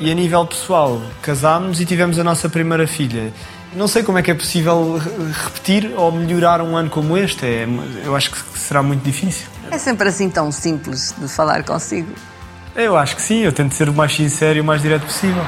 E 0.00 0.10
a 0.10 0.14
nível 0.14 0.44
pessoal, 0.46 1.00
casámos 1.22 1.80
e 1.80 1.86
tivemos 1.86 2.18
a 2.18 2.24
nossa 2.24 2.48
primeira 2.48 2.86
filha. 2.86 3.32
Não 3.74 3.86
sei 3.86 4.02
como 4.02 4.18
é 4.18 4.22
que 4.22 4.30
é 4.30 4.34
possível 4.34 4.98
re- 4.98 5.32
repetir 5.44 5.92
ou 5.96 6.10
melhorar 6.10 6.60
um 6.60 6.76
ano 6.76 6.90
como 6.90 7.16
este. 7.16 7.46
É, 7.46 7.66
eu 8.04 8.16
acho 8.16 8.30
que 8.32 8.58
será 8.58 8.82
muito 8.82 9.02
difícil. 9.04 9.46
É 9.70 9.78
sempre 9.78 10.08
assim 10.08 10.28
tão 10.28 10.50
simples 10.50 11.14
de 11.16 11.28
falar 11.28 11.62
consigo. 11.62 12.08
Eu 12.76 12.94
acho 12.94 13.16
que 13.16 13.22
sim, 13.22 13.38
eu 13.38 13.52
tento 13.52 13.74
ser 13.74 13.88
o 13.88 13.92
mais 13.92 14.12
sincero 14.12 14.58
e 14.58 14.60
o 14.60 14.64
mais 14.64 14.82
direto 14.82 15.06
possível. 15.06 15.42